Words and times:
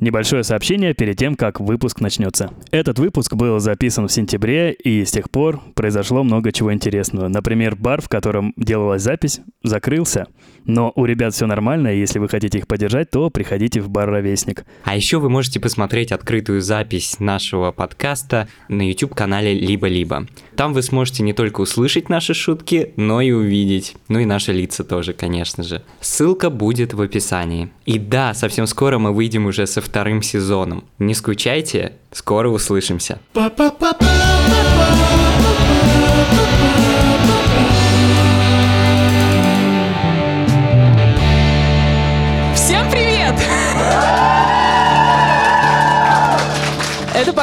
Небольшое 0.00 0.44
сообщение 0.44 0.94
перед 0.94 1.18
тем, 1.18 1.36
как 1.36 1.60
выпуск 1.60 2.00
начнется. 2.00 2.50
Этот 2.70 2.98
выпуск 2.98 3.34
был 3.34 3.58
записан 3.58 4.08
в 4.08 4.12
сентябре, 4.12 4.72
и 4.72 5.04
с 5.04 5.10
тех 5.10 5.30
пор 5.30 5.60
произошло 5.74 6.22
много 6.22 6.52
чего 6.52 6.72
интересного. 6.72 7.28
Например, 7.28 7.76
бар, 7.76 8.00
в 8.00 8.08
котором 8.08 8.54
делалась 8.56 9.02
запись, 9.02 9.40
закрылся. 9.62 10.26
Но 10.64 10.92
у 10.94 11.04
ребят 11.04 11.34
все 11.34 11.46
нормально, 11.46 11.88
и 11.88 11.98
если 11.98 12.18
вы 12.18 12.30
хотите 12.30 12.58
их 12.58 12.66
поддержать, 12.66 13.10
то 13.10 13.28
приходите 13.28 13.82
в 13.82 13.90
бар 13.90 14.08
«Ровесник». 14.08 14.64
А 14.84 14.96
еще 14.96 15.18
вы 15.18 15.28
можете 15.28 15.60
посмотреть 15.60 16.12
открытую 16.12 16.62
запись 16.62 17.16
нашего 17.18 17.70
подкаста 17.70 18.48
на 18.68 18.88
YouTube-канале 18.88 19.52
«Либо-либо». 19.52 20.26
Там 20.56 20.72
вы 20.72 20.82
сможете 20.82 21.22
не 21.22 21.34
только 21.34 21.60
услышать 21.60 22.08
наши 22.08 22.32
шутки, 22.32 22.94
но 22.96 23.20
и 23.20 23.32
увидеть. 23.32 23.96
Ну 24.08 24.18
и 24.18 24.24
наши 24.24 24.52
лица 24.52 24.82
тоже, 24.82 25.12
конечно 25.12 25.62
же. 25.62 25.82
Ссылка 26.00 26.48
будет 26.48 26.94
в 26.94 27.02
описании. 27.02 27.70
И 27.84 27.98
да, 27.98 28.32
совсем 28.32 28.66
скоро 28.66 28.98
мы 28.98 29.12
выйдем 29.12 29.46
уже 29.46 29.66
со 29.66 29.80
вторым 29.90 30.22
сезоном. 30.22 30.84
Не 31.00 31.14
скучайте, 31.14 31.94
скоро 32.12 32.48
услышимся. 32.48 33.18
Всем 33.32 35.29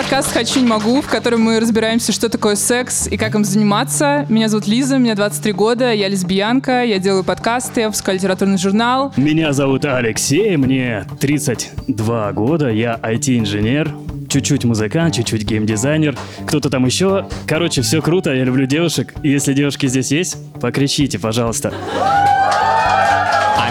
подкаст 0.08 0.32
«Хочу, 0.32 0.62
не 0.62 0.68
могу», 0.68 1.02
в 1.02 1.08
котором 1.10 1.42
мы 1.42 1.60
разбираемся, 1.60 2.14
что 2.14 2.30
такое 2.30 2.56
секс 2.56 3.08
и 3.08 3.18
как 3.18 3.36
им 3.36 3.44
заниматься. 3.44 4.26
Меня 4.30 4.48
зовут 4.48 4.66
Лиза, 4.66 5.00
мне 5.00 5.14
23 5.16 5.52
года, 5.52 5.92
я 5.92 6.08
лесбиянка, 6.08 6.86
я 6.86 6.98
делаю 6.98 7.26
подкасты, 7.26 7.82
я 7.82 7.88
выпускаю 7.88 8.18
литературный 8.18 8.58
журнал. 8.58 9.12
Меня 9.18 9.52
зовут 9.52 9.84
Алексей, 9.84 10.56
мне 10.56 11.06
32 11.20 12.32
года, 12.32 12.70
я 12.70 12.98
IT-инженер, 13.04 13.94
чуть-чуть 14.30 14.64
музыкант, 14.64 15.16
чуть-чуть 15.16 15.44
геймдизайнер, 15.44 16.18
кто-то 16.46 16.70
там 16.70 16.86
еще. 16.86 17.28
Короче, 17.46 17.82
все 17.82 18.02
круто, 18.02 18.34
я 18.34 18.46
люблю 18.46 18.66
девушек. 18.66 19.14
И 19.24 19.30
Если 19.30 19.52
девушки 19.52 19.88
здесь 19.88 20.10
есть, 20.14 20.38
покричите, 20.62 21.20
пожалуйста. 21.20 21.74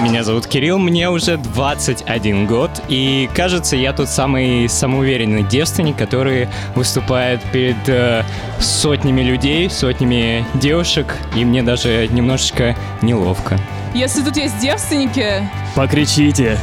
Меня 0.00 0.24
зовут 0.24 0.46
Кирилл, 0.46 0.78
мне 0.78 1.08
уже 1.08 1.36
21 1.38 2.46
год, 2.46 2.70
и 2.88 3.30
кажется, 3.34 3.76
я 3.76 3.92
тот 3.92 4.08
самый 4.08 4.68
самоуверенный 4.68 5.42
девственник, 5.42 5.96
который 5.96 6.48
выступает 6.74 7.40
перед 7.50 7.88
э, 7.88 8.22
сотнями 8.60 9.22
людей, 9.22 9.70
сотнями 9.70 10.46
девушек, 10.54 11.16
и 11.34 11.44
мне 11.44 11.62
даже 11.62 12.08
немножечко 12.08 12.76
неловко. 13.00 13.58
Если 13.94 14.22
тут 14.22 14.36
есть 14.36 14.58
девственники, 14.60 15.48
Покричите. 15.74 16.58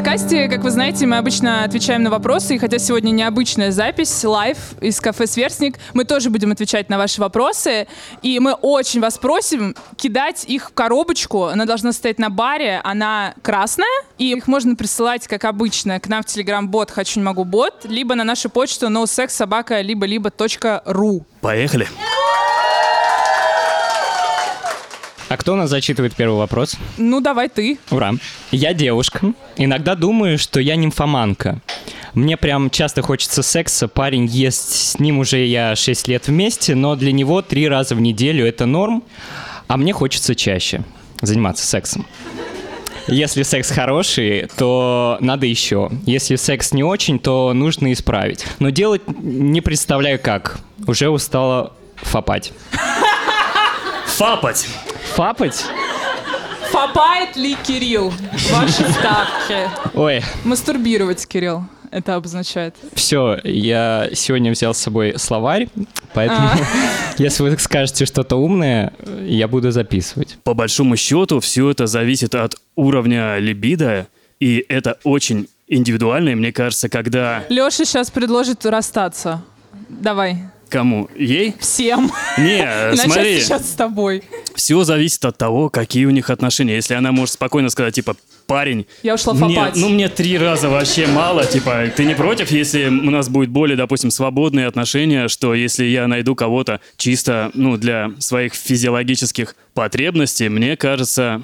Подкасте, 0.00 0.48
как 0.48 0.62
вы 0.62 0.70
знаете, 0.70 1.04
мы 1.04 1.18
обычно 1.18 1.62
отвечаем 1.62 2.02
на 2.02 2.08
вопросы, 2.08 2.54
и 2.54 2.58
хотя 2.58 2.78
сегодня 2.78 3.10
необычная 3.10 3.70
запись, 3.70 4.24
live 4.24 4.56
из 4.80 4.98
кафе 4.98 5.26
«Сверстник», 5.26 5.78
мы 5.92 6.06
тоже 6.06 6.30
будем 6.30 6.52
отвечать 6.52 6.88
на 6.88 6.96
ваши 6.96 7.20
вопросы, 7.20 7.86
и 8.22 8.38
мы 8.38 8.54
очень 8.54 9.02
вас 9.02 9.18
просим 9.18 9.76
кидать 9.96 10.46
их 10.46 10.70
в 10.70 10.72
коробочку, 10.72 11.44
она 11.44 11.66
должна 11.66 11.92
стоять 11.92 12.18
на 12.18 12.30
баре, 12.30 12.80
она 12.82 13.34
красная, 13.42 13.86
и 14.16 14.32
их 14.32 14.48
можно 14.48 14.74
присылать, 14.74 15.28
как 15.28 15.44
обычно, 15.44 16.00
к 16.00 16.08
нам 16.08 16.22
в 16.22 16.26
телеграм-бот 16.26 16.90
«Хочу, 16.90 17.20
не 17.20 17.26
могу, 17.26 17.44
бот», 17.44 17.84
либо 17.84 18.14
на 18.14 18.24
нашу 18.24 18.48
почту 18.48 18.86
nosexsobaka 18.86 19.82
либо 19.82 20.06
либо 20.06 20.32
ру. 20.86 21.26
Поехали. 21.42 21.86
А 25.30 25.36
кто 25.36 25.52
у 25.52 25.56
нас 25.56 25.70
зачитывает 25.70 26.12
первый 26.16 26.38
вопрос? 26.38 26.76
Ну, 26.98 27.20
давай 27.20 27.48
ты. 27.48 27.78
Ура. 27.92 28.14
Я 28.50 28.74
девушка. 28.74 29.32
Иногда 29.56 29.94
думаю, 29.94 30.40
что 30.40 30.58
я 30.58 30.74
нимфоманка. 30.74 31.60
Мне 32.14 32.36
прям 32.36 32.68
часто 32.68 33.02
хочется 33.02 33.44
секса, 33.44 33.86
парень 33.86 34.26
ест, 34.26 34.74
с 34.74 34.98
ним 34.98 35.20
уже 35.20 35.46
я 35.46 35.76
6 35.76 36.08
лет 36.08 36.26
вместе, 36.26 36.74
но 36.74 36.96
для 36.96 37.12
него 37.12 37.42
три 37.42 37.68
раза 37.68 37.94
в 37.94 38.00
неделю 38.00 38.44
это 38.44 38.66
норм, 38.66 39.04
а 39.68 39.76
мне 39.76 39.92
хочется 39.92 40.34
чаще 40.34 40.82
заниматься 41.22 41.64
сексом. 41.64 42.04
Если 43.06 43.44
секс 43.44 43.70
хороший, 43.70 44.48
то 44.56 45.16
надо 45.20 45.46
еще. 45.46 45.92
Если 46.06 46.34
секс 46.34 46.72
не 46.72 46.82
очень, 46.82 47.20
то 47.20 47.52
нужно 47.52 47.92
исправить. 47.92 48.44
Но 48.58 48.70
делать 48.70 49.02
не 49.22 49.60
представляю 49.60 50.18
как. 50.18 50.58
Уже 50.88 51.08
устала 51.08 51.72
фапать. 52.02 52.52
Фапать. 54.06 54.66
Фапать? 55.20 55.66
Фапает 56.70 57.36
ли 57.36 57.54
Кирилл? 57.62 58.10
Ваши 58.50 58.90
ставки. 58.90 59.68
Ой, 59.92 60.22
Мастурбировать, 60.44 61.26
Кирилл. 61.26 61.64
Это 61.90 62.14
обозначает. 62.14 62.74
Все, 62.94 63.38
я 63.44 64.08
сегодня 64.14 64.50
взял 64.50 64.72
с 64.72 64.78
собой 64.78 65.18
словарь, 65.18 65.68
поэтому 66.14 66.48
А. 66.48 66.56
если 67.18 67.42
вы 67.42 67.58
скажете 67.58 68.06
что-то 68.06 68.36
умное, 68.36 68.94
я 69.22 69.46
буду 69.46 69.70
записывать. 69.72 70.38
По 70.42 70.54
большому 70.54 70.96
счету, 70.96 71.40
все 71.40 71.70
это 71.70 71.86
зависит 71.86 72.34
от 72.34 72.54
уровня 72.74 73.36
либидо, 73.36 74.06
и 74.38 74.64
это 74.70 74.96
очень 75.04 75.48
индивидуально, 75.68 76.30
и 76.30 76.34
мне 76.34 76.50
кажется, 76.50 76.88
когда... 76.88 77.44
Леша 77.50 77.84
сейчас 77.84 78.10
предложит 78.10 78.64
расстаться. 78.64 79.42
Давай. 79.90 80.38
Кому? 80.70 81.08
Ей? 81.16 81.54
Всем. 81.58 82.12
Не, 82.38 82.64
начать 82.92 83.00
смотри, 83.00 83.40
сейчас 83.40 83.68
с 83.70 83.74
тобой. 83.74 84.22
все 84.54 84.82
зависит 84.84 85.24
от 85.24 85.36
того, 85.36 85.68
какие 85.68 86.04
у 86.04 86.10
них 86.10 86.30
отношения. 86.30 86.76
Если 86.76 86.94
она 86.94 87.10
может 87.10 87.34
спокойно 87.34 87.70
сказать, 87.70 87.94
типа, 87.94 88.16
парень, 88.46 88.86
Я 89.02 89.14
ушла 89.14 89.34
мне, 89.34 89.54
фапать. 89.56 89.76
ну 89.76 89.88
мне 89.88 90.08
три 90.08 90.38
раза 90.38 90.68
вообще 90.68 91.06
мало, 91.08 91.44
типа, 91.44 91.86
ты 91.94 92.04
не 92.04 92.14
против, 92.14 92.50
если 92.52 92.86
у 92.86 93.10
нас 93.10 93.28
будет 93.28 93.50
более, 93.50 93.76
допустим, 93.76 94.10
свободные 94.12 94.66
отношения, 94.66 95.28
что 95.28 95.54
если 95.54 95.84
я 95.84 96.06
найду 96.06 96.34
кого-то 96.36 96.80
чисто, 96.96 97.50
ну, 97.54 97.76
для 97.76 98.12
своих 98.18 98.54
физиологических 98.54 99.56
потребностей, 99.74 100.48
мне 100.48 100.76
кажется, 100.76 101.42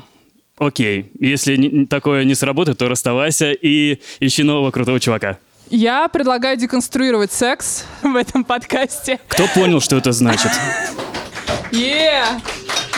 окей. 0.58 1.10
Если 1.18 1.86
такое 1.86 2.24
не 2.24 2.34
сработает, 2.36 2.78
то 2.78 2.88
расставайся 2.88 3.50
и 3.52 3.98
ищи 4.20 4.42
нового 4.44 4.70
крутого 4.70 5.00
чувака. 5.00 5.38
Я 5.68 6.08
предлагаю 6.08 6.56
деконструировать 6.56 7.32
секс 7.32 7.84
в 8.02 8.14
этом 8.16 8.44
подкасте. 8.44 9.18
Кто 9.28 9.46
понял, 9.48 9.80
что 9.80 9.96
это 9.96 10.12
значит? 10.12 10.52
Е, 11.72 12.22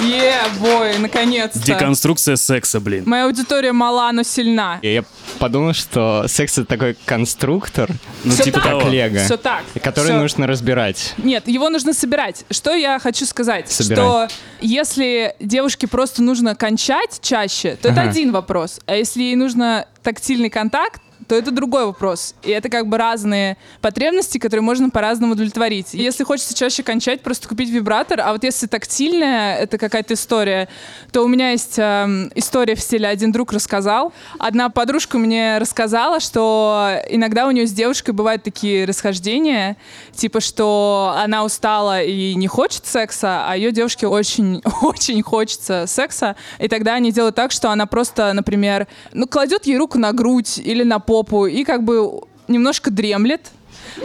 е, 0.01 0.35
бой, 0.61 0.99
наконец-то. 0.99 1.59
Деконструкция 1.65 2.37
секса, 2.37 2.79
блин. 2.81 3.05
Моя 3.07 3.25
аудитория 3.25 3.73
мала, 3.73 4.13
но 4.13 4.23
сильна. 4.23 4.79
И 4.83 4.93
Я 4.95 5.05
подумал, 5.39 5.73
что 5.73 6.27
секс 6.29 6.59
это 6.59 6.67
такой 6.67 6.97
конструктор, 7.07 7.89
Ну, 8.25 8.35
Всё 8.35 8.45
типа 8.45 8.61
так. 8.61 8.81
как 8.83 8.91
лего, 8.93 9.19
Все 9.25 9.37
так. 9.39 9.63
который 9.83 10.09
Всё. 10.11 10.19
нужно 10.21 10.47
разбирать. 10.47 11.15
Нет, 11.17 11.49
его 11.49 11.71
нужно 11.71 11.95
собирать. 11.95 12.45
Что 12.51 12.75
я 12.75 12.99
хочу 12.99 13.25
сказать? 13.25 13.71
Собирай. 13.71 14.05
Что 14.05 14.29
если 14.61 15.35
девушке 15.41 15.87
просто 15.89 16.23
нужно 16.23 16.55
кончать 16.55 17.19
чаще, 17.23 17.77
то 17.81 17.89
это 17.89 18.03
Ага. 18.03 18.11
один 18.11 18.31
вопрос. 18.33 18.81
А 18.87 18.95
если 18.95 19.23
ей 19.23 19.37
нужно 19.37 19.87
тактильный 20.03 20.51
контакт, 20.51 21.01
то 21.29 21.35
это 21.35 21.51
другой 21.51 21.85
вопрос. 21.85 22.35
И 22.43 22.51
это 22.51 22.71
как 22.71 22.89
бы 22.89 22.97
разные 22.97 23.59
потребности, 23.83 24.39
которые 24.39 24.63
можно 24.63 24.89
по-разному 24.89 25.35
удовлетворить. 25.35 25.93
Если 25.93 26.25
хочется 26.25 26.55
чаще 26.55 26.83
кончать, 26.83 27.21
просто 27.21 27.47
купить 27.47 27.69
вибратор. 27.69 28.21
А 28.23 28.33
вот 28.33 28.45
если 28.45 28.67
тактильная, 28.67 29.59
это 29.59 29.77
какая-то 29.77 30.15
история, 30.15 30.69
то 31.13 31.23
у 31.23 31.29
меня 31.29 31.51
есть 31.51 31.79
эм, 31.79 32.33
история 32.35 32.75
в 32.75 32.81
стиле 32.81 33.07
«один 33.07 33.31
друг 33.31 33.53
рассказал». 33.53 34.13
Одна 34.39 34.71
подружка 34.71 35.19
мне 35.19 35.59
рассказала, 35.59 36.19
что 36.21 36.99
иногда 37.11 37.47
у 37.47 37.51
нее 37.51 37.67
с 37.67 37.73
девушкой 37.73 38.13
бывают 38.13 38.43
такие 38.43 38.87
расхождения, 38.87 39.77
типа, 40.13 40.41
что 40.41 41.15
она 41.23 41.45
устала 41.45 42.03
и 42.03 42.35
не 42.37 42.47
хочет 42.47 42.87
секса, 42.87 43.45
а 43.47 43.55
ее 43.55 43.71
девушке 43.71 44.07
очень, 44.07 44.63
очень 44.83 45.23
хочется 45.23 45.85
секса. 45.87 46.37
И 46.59 46.69
тогда 46.69 46.95
они 46.95 47.13
делают 47.13 47.37
так, 47.37 47.53
что 47.53 47.71
она 47.71 47.85
просто, 47.85 48.33
например, 48.33 48.87
ну, 49.13 49.27
кладет 49.27 49.67
ей 49.67 49.77
руку 49.77 49.99
на 49.99 50.13
грудь 50.13 50.57
или 50.59 50.85
на 50.85 51.01
попу 51.23 51.47
и 51.47 51.65
как 51.65 51.83
бы 51.83 52.21
немножко 52.47 52.91
дремлет. 52.91 53.51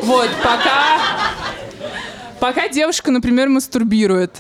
Вот, 0.01 0.30
пока, 0.42 1.00
пока 2.39 2.68
девушка, 2.68 3.12
например, 3.12 3.50
мастурбирует. 3.50 4.31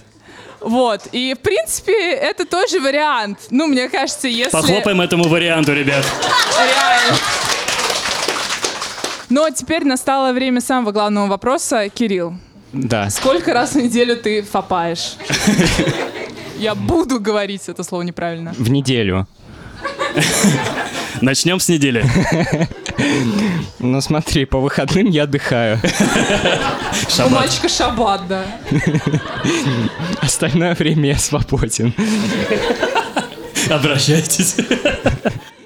Вот. 0.59 1.01
И, 1.11 1.35
в 1.37 1.39
принципе, 1.39 2.13
это 2.13 2.45
тоже 2.45 2.79
вариант. 2.79 3.37
Ну, 3.51 3.67
мне 3.67 3.89
кажется, 3.89 4.27
если... 4.27 4.51
Похлопаем 4.51 5.01
этому 5.01 5.25
варианту, 5.27 5.73
ребят. 5.73 6.05
Реально. 6.57 7.17
Но 9.29 9.49
теперь 9.49 9.83
настало 9.85 10.31
время 10.31 10.61
самого 10.61 10.91
главного 10.91 11.27
вопроса. 11.27 11.89
Кирилл, 11.89 12.33
Да. 12.71 13.09
сколько 13.09 13.53
раз 13.53 13.73
в 13.73 13.77
неделю 13.77 14.15
ты 14.15 14.41
фапаешь? 14.41 15.15
Я 16.57 16.75
буду 16.75 17.19
говорить 17.19 17.63
это 17.67 17.83
слово 17.83 18.03
неправильно. 18.03 18.53
В 18.57 18.69
неделю. 18.69 19.27
Начнем 21.23 21.59
с 21.59 21.69
недели. 21.69 22.05
Ну 23.79 23.99
смотри, 24.01 24.45
по 24.45 24.59
выходным 24.59 25.09
я 25.09 25.23
отдыхаю. 25.23 25.79
У 27.25 27.29
мальчика 27.29 27.67
шаббат, 27.67 28.27
да. 28.27 28.45
Остальное 30.21 30.75
время 30.75 31.09
я 31.09 31.17
свободен. 31.17 31.93
Обращайтесь. 33.69 34.55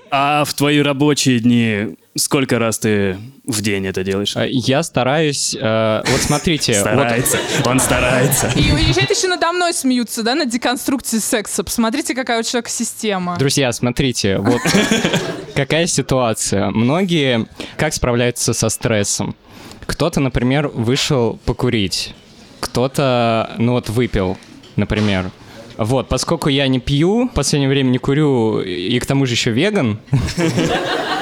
А 0.10 0.46
в 0.46 0.54
твои 0.54 0.82
рабочие 0.82 1.40
дни 1.40 1.98
сколько 2.18 2.60
раз 2.60 2.80
ты 2.80 3.18
в 3.46 3.62
день 3.62 3.88
это 3.88 4.04
делаешь? 4.04 4.36
А, 4.36 4.46
Я 4.46 4.84
стараюсь... 4.84 5.56
э, 5.60 6.02
Вот 6.06 6.22
смотрите, 6.22 6.74
вот 6.74 6.82
Старается. 6.82 7.38
Он 7.66 7.80
старается. 7.80 8.52
И 8.56 8.72
уезжает 8.72 9.10
еще 9.10 9.28
надо 9.28 9.52
мной 9.52 9.74
смеются, 9.74 10.24
да, 10.24 10.36
над 10.36 10.50
деконструкцией 10.50 11.22
секса. 11.22 11.64
Посмотрите, 11.64 12.14
какая 12.16 12.40
у 12.40 12.44
человека 12.44 12.70
система. 12.70 13.38
Друзья, 13.38 13.72
смотрите, 13.72 14.38
вот 14.40 14.62
какая 15.56 15.88
ситуация. 15.88 16.70
Многие 16.72 17.48
как 17.78 17.94
справляются 17.94 18.54
со 18.54 18.70
стрессом? 18.70 19.36
Кто-то, 19.86 20.20
например, 20.20 20.68
вышел 20.68 21.40
покурить, 21.46 22.14
кто-то, 22.60 23.52
ну 23.58 23.72
вот, 23.74 23.90
выпил, 23.90 24.38
например. 24.76 25.32
Вот, 25.78 26.10
поскольку 26.10 26.50
я 26.50 26.68
не 26.68 26.80
пью, 26.80 27.28
в 27.30 27.34
последнее 27.34 27.70
время 27.70 27.90
не 27.92 28.00
курю, 28.00 28.60
и 28.62 29.00
к 29.00 29.06
тому 29.06 29.26
же 29.28 29.34
еще 29.34 29.52
веган, 29.52 30.00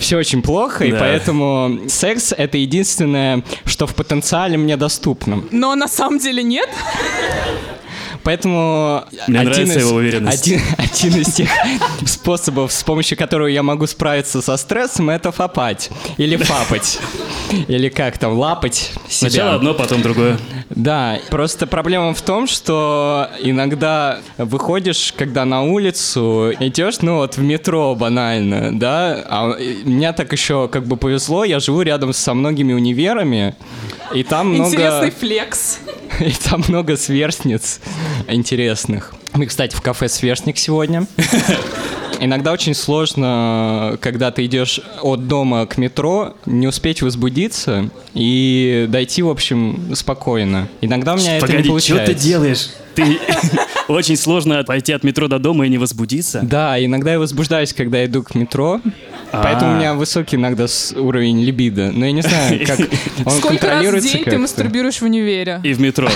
все 0.00 0.16
очень 0.16 0.42
плохо, 0.42 0.84
и 0.84 0.92
поэтому 0.92 1.80
секс— 1.88 2.32
это 2.36 2.58
единственное, 2.58 3.42
что 3.64 3.86
в 3.86 3.94
потенциале 3.94 4.56
мне 4.56 4.76
доступно. 4.76 5.42
Но 5.50 5.74
на 5.74 5.88
самом 5.88 6.18
деле 6.18 6.42
нет. 6.42 6.68
Поэтому 8.22 9.04
Мне 9.26 9.40
один 9.40 9.52
нравится 9.52 9.78
из, 9.78 9.86
его 9.86 9.96
уверенность. 9.96 10.46
Один, 10.46 10.60
один 10.76 11.20
из 11.20 11.34
тех 11.34 11.48
способов, 12.06 12.72
с 12.72 12.82
помощью 12.84 13.16
которого 13.16 13.46
я 13.46 13.62
могу 13.62 13.86
справиться 13.86 14.42
со 14.42 14.56
стрессом, 14.56 15.10
это 15.10 15.32
фапать. 15.32 15.90
Или 16.16 16.36
фапать. 16.36 16.98
Или 17.68 17.88
как 17.88 18.18
там, 18.18 18.38
лапать 18.38 18.92
себя. 19.08 19.30
Сначала 19.30 19.54
одно, 19.54 19.74
потом 19.74 20.02
другое. 20.02 20.38
Да, 20.70 21.18
просто 21.30 21.66
проблема 21.66 22.14
в 22.14 22.22
том, 22.22 22.46
что 22.46 23.28
иногда 23.40 24.20
выходишь, 24.38 25.12
когда 25.16 25.44
на 25.44 25.62
улицу, 25.62 26.52
идешь, 26.60 27.00
ну 27.00 27.16
вот 27.16 27.36
в 27.36 27.42
метро 27.42 27.94
банально, 27.94 28.78
да, 28.78 29.24
а 29.28 29.56
мне 29.84 30.12
так 30.12 30.32
еще 30.32 30.68
как 30.68 30.86
бы 30.86 30.96
повезло, 30.96 31.44
я 31.44 31.58
живу 31.58 31.82
рядом 31.82 32.12
со 32.12 32.34
многими 32.34 32.72
универами, 32.72 33.56
и 34.14 34.22
там 34.22 34.48
много... 34.48 34.70
Интересный 34.70 35.10
флекс. 35.10 35.80
И 36.26 36.32
там 36.32 36.62
много 36.68 36.96
сверстниц 36.96 37.80
интересных. 38.28 39.14
Мы, 39.32 39.46
кстати, 39.46 39.74
в 39.74 39.80
кафе 39.80 40.08
«Сверстник» 40.08 40.58
сегодня. 40.58 41.06
Иногда 42.20 42.52
очень 42.52 42.74
сложно, 42.74 43.96
когда 44.02 44.30
ты 44.30 44.44
идешь 44.44 44.80
от 45.00 45.26
дома 45.28 45.64
к 45.64 45.78
метро, 45.78 46.36
не 46.44 46.66
успеть 46.66 47.00
возбудиться 47.00 47.88
и 48.12 48.86
дойти, 48.90 49.22
в 49.22 49.30
общем, 49.30 49.94
спокойно. 49.94 50.68
Иногда 50.82 51.14
у 51.14 51.16
меня 51.16 51.38
это 51.38 51.46
не 51.46 51.52
Погоди, 51.52 51.62
что 51.62 51.70
получается. 51.70 52.14
ты 52.14 52.20
делаешь? 52.20 52.70
Ты 52.94 53.18
очень 53.88 54.18
сложно 54.18 54.62
пойти 54.64 54.92
от 54.92 55.02
метро 55.04 55.28
до 55.28 55.38
дома 55.38 55.64
и 55.64 55.70
не 55.70 55.78
возбудиться. 55.78 56.40
Да, 56.42 56.82
иногда 56.84 57.12
я 57.12 57.18
возбуждаюсь, 57.18 57.72
когда 57.72 58.04
иду 58.04 58.22
к 58.22 58.34
метро, 58.34 58.82
поэтому 59.32 59.72
А. 59.72 59.74
у 59.74 59.76
меня 59.78 59.94
высокий 59.94 60.36
иногда 60.36 60.66
уровень 60.96 61.42
либидо. 61.44 61.90
Но 61.92 62.06
я 62.06 62.12
не 62.12 62.22
знаю, 62.22 62.60
как 62.66 62.78
он 63.24 63.32
Сколько 63.32 63.66
раз 63.68 63.84
в 63.86 64.00
день 64.00 64.24
ты 64.24 64.38
мастурбируешь 64.38 64.98
в 65.00 65.04
универе? 65.04 65.60
И 65.64 65.72
в 65.72 65.80
метро. 65.80 66.08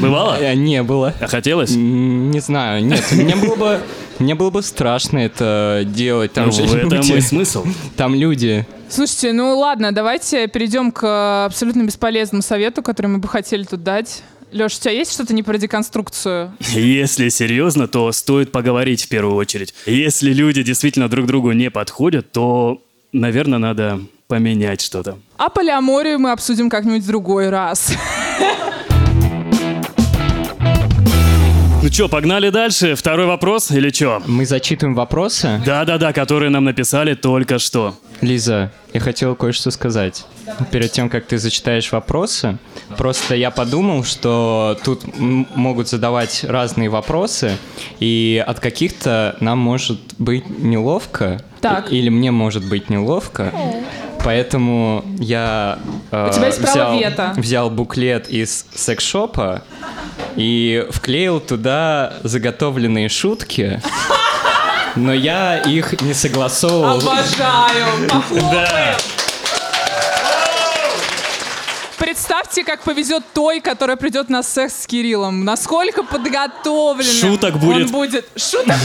Бывало? 0.00 0.36
Э, 0.40 0.54
Не 0.54 0.82
было. 0.82 1.14
А 1.20 1.26
хотелось? 1.26 1.70
Не 1.70 2.40
знаю, 2.40 2.84
нет, 2.84 3.04
мне 3.12 3.36
было 3.36 3.54
бы, 3.54 3.80
мне 4.18 4.34
было 4.34 4.50
бы 4.50 4.62
страшно 4.62 5.18
это 5.18 5.82
делать. 5.86 6.32
Там 6.32 6.46
Ну, 6.46 6.52
же 6.52 6.62
в 6.64 6.74
этом 6.74 6.90
люди, 6.90 7.12
и 7.12 7.20
смысл. 7.20 7.64
там 7.96 8.14
люди. 8.14 8.66
Слушайте, 8.88 9.32
ну 9.32 9.56
ладно, 9.58 9.92
давайте 9.92 10.48
перейдем 10.48 10.90
к 10.92 11.46
абсолютно 11.46 11.82
бесполезному 11.84 12.42
совету, 12.42 12.82
который 12.82 13.06
мы 13.06 13.18
бы 13.18 13.28
хотели 13.28 13.62
тут 13.64 13.82
дать. 13.82 14.22
Леш, 14.52 14.76
у 14.76 14.80
тебя 14.80 14.92
есть 14.92 15.12
что-то 15.12 15.32
не 15.34 15.42
про 15.42 15.56
деконструкцию? 15.56 16.52
Если 16.60 17.28
серьезно, 17.30 17.88
то 17.88 18.12
стоит 18.12 18.52
поговорить 18.52 19.04
в 19.04 19.08
первую 19.08 19.36
очередь. 19.36 19.74
Если 19.86 20.32
люди 20.32 20.62
действительно 20.62 21.08
друг 21.08 21.26
другу 21.26 21.52
не 21.52 21.70
подходят, 21.70 22.30
то, 22.32 22.82
наверное, 23.12 23.58
надо 23.58 24.00
поменять 24.28 24.82
что-то. 24.82 25.18
А 25.38 25.48
полиаморию 25.48 26.18
мы 26.18 26.32
обсудим 26.32 26.68
как-нибудь 26.68 27.02
в 27.02 27.06
другой 27.06 27.48
раз. 27.48 27.92
Ну 31.82 31.88
что, 31.90 32.08
погнали 32.08 32.50
дальше? 32.50 32.94
Второй 32.94 33.26
вопрос 33.26 33.72
или 33.72 33.90
что? 33.90 34.22
Мы 34.26 34.46
зачитываем 34.46 34.94
вопросы. 34.94 35.60
Да-да-да, 35.66 36.12
которые 36.12 36.48
нам 36.48 36.64
написали 36.64 37.14
только 37.14 37.58
что. 37.58 37.96
Лиза, 38.20 38.70
я 38.92 39.00
хотел 39.00 39.34
кое-что 39.34 39.72
сказать. 39.72 40.24
Перед 40.70 40.92
тем, 40.92 41.08
как 41.10 41.26
ты 41.26 41.38
зачитаешь 41.38 41.90
вопросы, 41.90 42.58
просто 42.96 43.34
я 43.34 43.50
подумал, 43.50 44.04
что 44.04 44.78
тут 44.84 45.02
могут 45.18 45.88
задавать 45.88 46.44
разные 46.44 46.88
вопросы, 46.88 47.56
и 47.98 48.42
от 48.46 48.60
каких-то 48.60 49.36
нам 49.40 49.58
может 49.58 49.98
быть 50.18 50.44
неловко, 50.60 51.42
Так. 51.60 51.92
или 51.92 52.08
мне 52.10 52.30
может 52.30 52.64
быть 52.64 52.90
неловко. 52.90 53.52
Поэтому 54.24 55.04
я 55.18 55.80
э, 56.12 56.28
У 56.30 56.32
тебя 56.32 56.46
есть 56.46 56.62
право 56.62 56.72
взял, 56.94 56.98
вето. 57.00 57.32
взял 57.36 57.70
буклет 57.70 58.28
из 58.28 58.66
секс-шопа 58.72 59.64
и 60.36 60.86
вклеил 60.90 61.40
туда 61.40 62.14
заготовленные 62.22 63.08
шутки, 63.08 63.80
но 64.96 65.12
я 65.12 65.58
их 65.58 66.00
не 66.02 66.14
согласовывал. 66.14 66.98
Обожаю! 66.98 68.08
Похлопаем! 68.08 68.50
Да. 68.52 68.96
Представьте, 72.12 72.64
как 72.64 72.82
повезет 72.82 73.22
той, 73.32 73.60
которая 73.60 73.96
придет 73.96 74.28
на 74.28 74.42
секс 74.42 74.82
с 74.82 74.86
Кириллом. 74.86 75.44
Насколько 75.44 76.02
подготовленным 76.02 77.04
Шуток 77.04 77.58
будет. 77.58 77.86
он 77.86 77.92
будет. 77.92 78.26
Шуток 78.36 78.76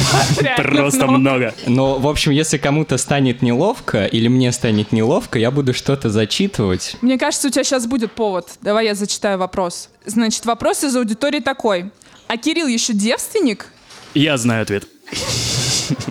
Просто 0.55 1.07
много. 1.07 1.53
Но, 1.65 1.95
в 1.99 2.07
общем, 2.07 2.31
если 2.31 2.57
кому-то 2.57 2.97
станет 2.97 3.41
неловко, 3.41 4.05
или 4.05 4.27
мне 4.27 4.51
станет 4.51 4.91
неловко, 4.91 5.39
я 5.39 5.51
буду 5.51 5.73
что-то 5.73 6.09
зачитывать. 6.09 6.95
Мне 7.01 7.17
кажется, 7.17 7.47
у 7.47 7.51
тебя 7.51 7.63
сейчас 7.63 7.85
будет 7.85 8.11
повод. 8.11 8.47
Давай 8.61 8.85
я 8.85 8.95
зачитаю 8.95 9.37
вопрос. 9.39 9.89
Значит, 10.07 10.45
вопрос 10.45 10.85
из 10.85 10.95
аудитории 10.95 11.41
такой. 11.41 11.91
А 12.27 12.37
Кирилл 12.37 12.67
еще 12.67 12.93
девственник? 12.93 13.67
Я 14.13 14.37
знаю 14.37 14.63
ответ. 14.63 14.87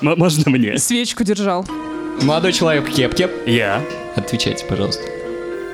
Можно 0.02 0.50
мне? 0.50 0.76
Свечку 0.76 1.24
держал. 1.24 1.66
Молодой 2.20 2.52
человек 2.52 2.86
в 2.86 2.94
кепке. 2.94 3.30
Я. 3.46 3.82
Отвечайте, 4.14 4.66
пожалуйста. 4.66 5.02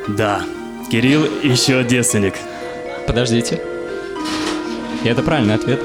Да. 0.07 0.45
Кирилл 0.89 1.25
еще 1.43 1.83
девственник. 1.83 2.35
Подождите. 3.09 3.61
И 5.03 5.09
это 5.09 5.23
правильный 5.23 5.55
ответ. 5.57 5.81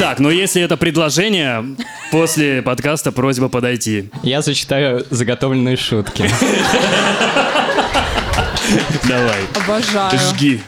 Так, 0.00 0.18
но 0.18 0.32
если 0.32 0.60
это 0.62 0.76
предложение, 0.76 1.76
после 2.12 2.60
подкаста 2.62 3.10
просьба 3.10 3.48
подойти. 3.48 4.10
Я 4.22 4.42
зачитаю 4.42 5.04
заготовленные 5.10 5.76
шутки. 5.76 6.28
Давай. 9.08 9.40
Обожаю. 9.64 10.18
Жги. 10.18 10.60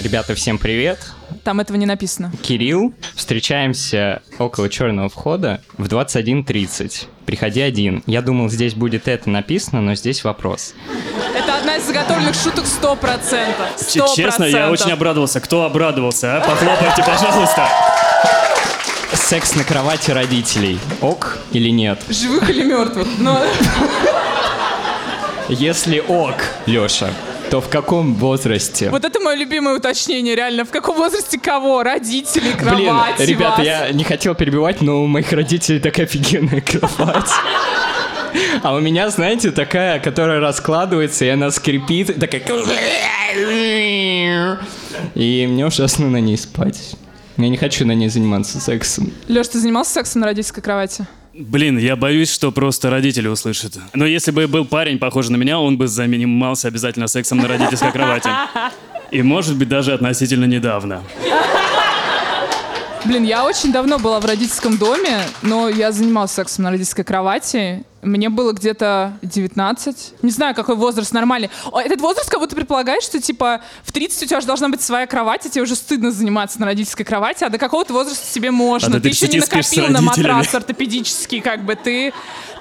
Ребята, 0.00 0.34
всем 0.34 0.58
привет. 0.58 0.98
Там 1.42 1.60
этого 1.60 1.76
не 1.76 1.86
написано. 1.86 2.30
Кирилл. 2.42 2.94
Встречаемся 3.14 4.22
около 4.38 4.68
черного 4.68 5.08
входа 5.08 5.60
в 5.78 5.86
21.30. 5.86 7.06
Приходи 7.26 7.60
один. 7.60 8.02
Я 8.06 8.22
думал, 8.22 8.48
здесь 8.50 8.74
будет 8.74 9.08
это 9.08 9.28
написано, 9.30 9.80
но 9.80 9.94
здесь 9.94 10.22
вопрос. 10.24 10.74
Это 11.34 11.56
одна 11.58 11.76
из 11.76 11.86
заготовленных 11.86 12.34
шуток 12.34 12.64
100%. 12.66 13.54
Ч- 13.92 14.00
100%. 14.00 14.14
Честно, 14.14 14.44
я 14.44 14.70
очень 14.70 14.92
обрадовался. 14.92 15.40
Кто 15.40 15.64
обрадовался, 15.64 16.36
а? 16.36 16.40
Похлопайте, 16.40 17.02
пожалуйста. 17.02 17.66
Секс 19.12 19.54
на 19.54 19.64
кровати 19.64 20.10
родителей. 20.10 20.78
Ок 21.00 21.38
или 21.52 21.68
нет? 21.70 22.00
Живых 22.08 22.48
или 22.50 22.62
мертвых. 22.62 23.06
Но 23.18 23.40
Если 25.48 26.00
ок, 26.06 26.34
Лёша, 26.66 27.12
то 27.50 27.60
в 27.60 27.68
каком 27.68 28.14
возрасте? 28.14 28.90
вот 28.90 29.04
это 29.04 29.20
мое 29.20 29.36
любимое 29.36 29.76
уточнение, 29.76 30.34
реально. 30.34 30.64
В 30.64 30.70
каком 30.70 30.96
возрасте 30.96 31.38
кого? 31.38 31.82
Родителей, 31.82 32.52
Блин, 32.54 32.86
кровати 32.86 33.22
ребята, 33.22 33.58
вас. 33.58 33.66
я 33.66 33.90
не 33.90 34.04
хотел 34.04 34.34
перебивать, 34.34 34.80
но 34.80 35.02
у 35.02 35.06
моих 35.06 35.30
родителей 35.32 35.80
такая 35.80 36.06
офигенная 36.06 36.60
кровать. 36.60 37.30
А 38.62 38.74
у 38.74 38.80
меня, 38.80 39.08
знаете, 39.10 39.52
такая, 39.52 40.00
которая 40.00 40.40
раскладывается, 40.40 41.24
и 41.24 41.28
она 41.28 41.50
скрипит, 41.52 42.18
такая... 42.18 42.42
И 45.14 45.46
мне 45.48 45.66
ужасно 45.66 46.08
на 46.08 46.16
ней 46.20 46.36
спать. 46.36 46.96
Я 47.36 47.48
не 47.48 47.56
хочу 47.56 47.84
на 47.84 47.92
ней 47.92 48.08
заниматься 48.08 48.60
сексом. 48.60 49.12
Леш, 49.28 49.48
ты 49.48 49.58
занимался 49.58 49.92
сексом 49.94 50.20
на 50.20 50.26
родительской 50.28 50.62
кровати? 50.62 51.06
Блин, 51.32 51.78
я 51.78 51.96
боюсь, 51.96 52.30
что 52.30 52.52
просто 52.52 52.90
родители 52.90 53.26
услышат. 53.26 53.76
Но 53.92 54.06
если 54.06 54.30
бы 54.30 54.46
был 54.46 54.64
парень, 54.64 54.98
похожий 55.00 55.32
на 55.32 55.36
меня, 55.36 55.58
он 55.58 55.76
бы 55.76 55.88
занимался 55.88 56.68
обязательно 56.68 57.08
сексом 57.08 57.38
на 57.38 57.48
родительской 57.48 57.90
кровати. 57.90 58.30
И 59.10 59.22
может 59.22 59.56
быть 59.56 59.68
даже 59.68 59.92
относительно 59.92 60.44
недавно. 60.44 61.02
Блин, 63.04 63.24
я 63.24 63.44
очень 63.44 63.72
давно 63.72 63.98
была 63.98 64.18
в 64.20 64.24
родительском 64.24 64.78
доме, 64.78 65.20
но 65.42 65.68
я 65.68 65.92
занималась 65.92 66.30
сексом 66.30 66.64
на 66.64 66.70
родительской 66.70 67.04
кровати. 67.04 67.82
Мне 68.04 68.28
было 68.28 68.52
где-то 68.52 69.18
19. 69.22 70.14
Не 70.22 70.30
знаю, 70.30 70.54
какой 70.54 70.76
возраст 70.76 71.12
нормальный. 71.12 71.50
Этот 71.72 72.00
возраст 72.00 72.30
как 72.30 72.40
будто 72.40 72.54
предполагает, 72.54 73.02
что, 73.02 73.20
типа, 73.20 73.60
в 73.82 73.92
30 73.92 74.22
у 74.22 74.26
тебя 74.26 74.38
уже 74.38 74.46
должна 74.46 74.68
быть 74.68 74.82
своя 74.82 75.06
кровать, 75.06 75.46
и 75.46 75.50
тебе 75.50 75.62
уже 75.62 75.74
стыдно 75.74 76.10
заниматься 76.10 76.60
на 76.60 76.66
родительской 76.66 77.04
кровати, 77.04 77.44
а 77.44 77.48
до 77.48 77.58
какого-то 77.58 77.92
возраста 77.92 78.32
тебе 78.32 78.50
можно. 78.50 78.98
А 78.98 79.00
ты 79.00 79.08
еще 79.08 79.26
не 79.26 79.40
30 79.40 79.48
спишь 79.48 79.66
с 79.66 79.76
накопил 79.76 79.92
на 79.92 80.00
матрас 80.02 80.54
ортопедический, 80.54 81.40
как 81.40 81.64
бы, 81.64 81.74
ты... 81.76 82.12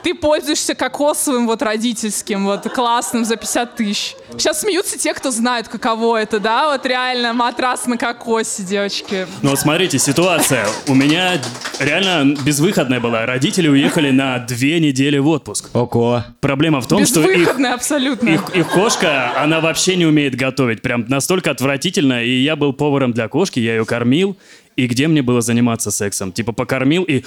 Ты 0.04 0.14
пользуешься 0.14 0.76
кокосовым 0.76 1.48
вот 1.48 1.62
родительским, 1.62 2.46
вот 2.46 2.64
классным 2.72 3.24
за 3.24 3.38
50 3.38 3.76
тысяч. 3.76 4.16
Сейчас 4.38 4.62
смеются 4.62 4.98
те, 4.98 5.14
кто 5.14 5.32
знают, 5.32 5.70
каково 5.70 6.22
это, 6.22 6.40
да? 6.40 6.72
Вот 6.72 6.86
реально 6.86 7.34
матрас 7.34 7.86
на 7.88 7.98
кокосе, 7.98 8.64
девочки. 8.64 9.28
Ну 9.42 9.52
вот 9.52 9.60
смотрите, 9.60 10.00
ситуация. 10.00 10.68
У 10.88 10.94
меня 10.96 11.40
реально 11.80 12.36
безвыходная 12.44 13.00
была. 13.00 13.26
Родители 13.26 13.70
уехали 13.70 14.12
на 14.12 14.40
две 14.40 14.80
недели 14.80 15.18
в 15.18 15.28
отпуск. 15.28 15.70
Ого. 15.74 16.24
Проблема 16.42 16.82
в 16.82 16.88
том, 16.88 17.06
что 17.06 17.22
их, 17.22 17.38
Безвыходная 17.40 17.74
абсолютно. 17.74 18.30
их, 18.30 18.50
их 18.56 18.68
кошка, 18.70 19.32
она 19.42 19.62
вообще 19.62 19.96
не 19.96 20.06
умеет 20.06 20.36
готовить. 20.36 20.82
Прям 20.82 21.06
настолько 21.08 21.52
отвратительно. 21.52 22.24
И 22.24 22.42
я 22.42 22.56
был 22.56 22.74
поваром 22.74 23.14
для 23.14 23.30
кошки, 23.30 23.60
я 23.60 23.76
ее 23.78 23.86
кормил. 23.86 24.36
И 24.76 24.88
где 24.88 25.08
мне 25.08 25.22
было 25.22 25.42
заниматься 25.42 25.92
сексом? 25.92 26.32
Типа 26.32 26.52
покормил 26.52 27.04
и 27.04 27.24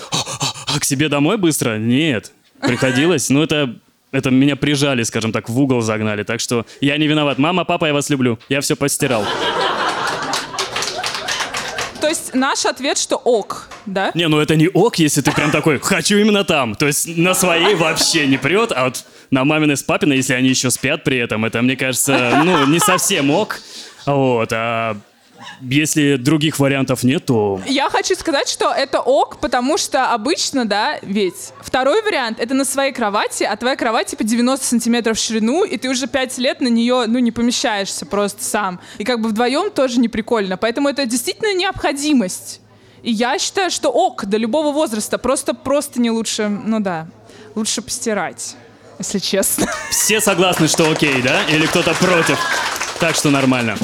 а 0.75 0.78
к 0.78 0.85
себе 0.85 1.09
домой 1.09 1.38
быстро? 1.38 1.78
Нет. 1.78 2.33
Приходилось. 2.60 3.30
Ну 3.30 3.42
это 3.42 3.75
это 4.12 4.30
меня 4.30 4.56
прижали, 4.56 5.02
скажем 5.02 5.32
так, 5.32 5.48
в 5.48 5.60
угол 5.60 5.80
загнали. 5.80 6.22
Так 6.22 6.40
что 6.40 6.64
я 6.80 6.96
не 6.96 7.06
виноват. 7.06 7.38
Мама, 7.38 7.64
папа, 7.64 7.86
я 7.86 7.92
вас 7.92 8.08
люблю. 8.08 8.38
Я 8.48 8.60
все 8.60 8.76
постирал. 8.76 9.25
То 12.00 12.08
есть 12.08 12.34
наш 12.34 12.64
ответ, 12.66 12.98
что 12.98 13.16
ок, 13.16 13.68
да? 13.84 14.12
Не, 14.14 14.28
ну 14.28 14.38
это 14.38 14.54
не 14.54 14.68
ок, 14.68 14.96
если 14.98 15.22
ты 15.22 15.32
прям 15.32 15.50
такой, 15.50 15.80
хочу 15.80 16.16
именно 16.16 16.44
там. 16.44 16.76
То 16.76 16.86
есть 16.86 17.16
на 17.16 17.34
своей 17.34 17.75
вообще 17.75 18.26
не 18.26 18.36
прет, 18.36 18.70
а 18.70 18.84
вот 18.84 19.04
на 19.30 19.44
маминой 19.44 19.76
с 19.76 19.82
папиной, 19.82 20.18
если 20.18 20.34
они 20.34 20.48
еще 20.48 20.70
спят 20.70 21.02
при 21.02 21.18
этом, 21.18 21.44
это, 21.44 21.60
мне 21.62 21.76
кажется, 21.76 22.42
ну, 22.44 22.64
не 22.66 22.78
совсем 22.78 23.30
ок. 23.30 23.60
Вот, 24.06 24.52
а 24.52 24.96
если 25.60 26.16
других 26.16 26.58
вариантов 26.58 27.02
нет, 27.02 27.26
то... 27.26 27.60
Я 27.66 27.88
хочу 27.90 28.14
сказать, 28.14 28.48
что 28.48 28.70
это 28.72 29.00
ок, 29.00 29.38
потому 29.38 29.78
что 29.78 30.12
обычно, 30.12 30.64
да, 30.64 30.98
ведь 31.02 31.52
второй 31.60 32.02
вариант 32.02 32.40
это 32.40 32.54
на 32.54 32.64
своей 32.64 32.92
кровати, 32.92 33.44
а 33.44 33.56
твоя 33.56 33.76
кровать 33.76 34.08
типа 34.08 34.24
90 34.24 34.66
сантиметров 34.66 35.18
в 35.18 35.22
ширину, 35.22 35.64
и 35.64 35.76
ты 35.76 35.88
уже 35.88 36.06
5 36.06 36.38
лет 36.38 36.60
на 36.60 36.68
нее, 36.68 37.04
ну, 37.06 37.18
не 37.18 37.32
помещаешься 37.32 38.06
просто 38.06 38.44
сам. 38.44 38.80
И 38.98 39.04
как 39.04 39.20
бы 39.20 39.28
вдвоем 39.28 39.70
тоже 39.70 39.98
не 40.00 40.08
прикольно. 40.08 40.56
Поэтому 40.56 40.88
это 40.88 41.06
действительно 41.06 41.54
необходимость. 41.54 42.60
И 43.02 43.12
я 43.12 43.38
считаю, 43.38 43.70
что 43.70 43.90
ок 43.90 44.26
до 44.26 44.36
любого 44.36 44.72
возраста. 44.72 45.18
Просто, 45.18 45.54
просто 45.54 46.00
не 46.00 46.10
лучше, 46.10 46.48
ну 46.48 46.80
да, 46.80 47.06
лучше 47.54 47.82
постирать, 47.82 48.56
если 48.98 49.18
честно. 49.18 49.68
Все 49.90 50.20
согласны, 50.20 50.68
что 50.68 50.90
окей, 50.90 51.22
да? 51.22 51.44
Или 51.44 51.66
кто-то 51.66 51.94
против? 51.94 52.38
Так 52.98 53.14
что 53.14 53.30
нормально. 53.30 53.76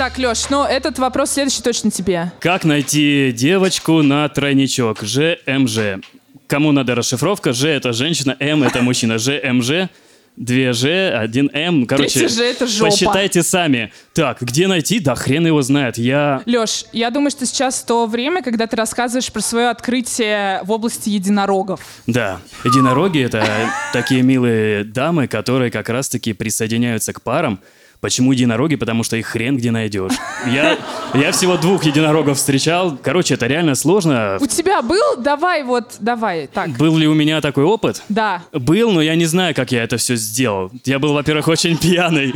Так, 0.00 0.16
Леш, 0.16 0.48
ну 0.48 0.64
этот 0.64 0.98
вопрос 0.98 1.32
следующий 1.32 1.62
точно 1.62 1.90
тебе. 1.90 2.32
Как 2.40 2.64
найти 2.64 3.32
девочку 3.36 4.00
на 4.00 4.26
тройничок? 4.30 5.04
ЖМЖ. 5.04 6.00
Кому 6.46 6.72
надо 6.72 6.94
расшифровка? 6.94 7.52
Ж 7.52 7.66
это 7.68 7.92
женщина, 7.92 8.34
М 8.40 8.62
это 8.62 8.80
мужчина. 8.80 9.18
ЖМЖ, 9.18 9.90
две 10.36 10.72
Ж, 10.72 11.10
один 11.10 11.50
М. 11.52 11.84
Короче, 11.84 12.20
Третий 12.20 12.34
Ж 12.34 12.40
это 12.44 12.66
жопа. 12.66 12.90
посчитайте 12.90 13.42
сами. 13.42 13.92
Так, 14.14 14.40
где 14.40 14.68
найти? 14.68 15.00
Да 15.00 15.14
хрен 15.14 15.46
его 15.46 15.60
знает. 15.60 15.98
Я... 15.98 16.40
Леш, 16.46 16.86
я 16.94 17.10
думаю, 17.10 17.30
что 17.30 17.44
сейчас 17.44 17.82
то 17.82 18.06
время, 18.06 18.42
когда 18.42 18.66
ты 18.66 18.76
рассказываешь 18.76 19.30
про 19.30 19.42
свое 19.42 19.68
открытие 19.68 20.62
в 20.64 20.72
области 20.72 21.10
единорогов. 21.10 21.80
Да, 22.06 22.40
единороги— 22.64 23.20
это 23.22 23.44
такие 23.92 24.22
милые 24.22 24.84
дамы, 24.84 25.28
которые 25.28 25.70
как 25.70 25.90
раз-таки 25.90 26.32
присоединяются 26.32 27.12
к 27.12 27.20
парам. 27.20 27.60
Почему 28.00 28.32
единороги? 28.32 28.76
Потому 28.76 29.02
что 29.02 29.16
их 29.16 29.26
хрен 29.26 29.56
где 29.56 29.70
найдешь. 29.70 30.12
Я, 30.46 30.78
я 31.14 31.32
всего 31.32 31.56
двух 31.56 31.84
единорогов 31.84 32.38
встречал. 32.38 32.98
Короче, 33.02 33.34
это 33.34 33.46
реально 33.46 33.74
сложно. 33.74 34.38
У 34.40 34.46
тебя 34.46 34.80
был? 34.80 35.16
Давай 35.18 35.62
вот, 35.62 35.96
давай, 36.00 36.46
так. 36.46 36.70
Был 36.70 36.96
ли 36.96 37.06
у 37.06 37.14
меня 37.14 37.40
такой 37.40 37.64
опыт? 37.64 38.02
Да. 38.08 38.42
Был, 38.52 38.90
но 38.90 39.02
я 39.02 39.14
не 39.16 39.26
знаю, 39.26 39.54
как 39.54 39.70
я 39.72 39.82
это 39.84 39.98
все 39.98 40.16
сделал. 40.16 40.70
Я 40.84 40.98
был, 40.98 41.12
во-первых, 41.12 41.48
очень 41.48 41.76
пьяный. 41.76 42.32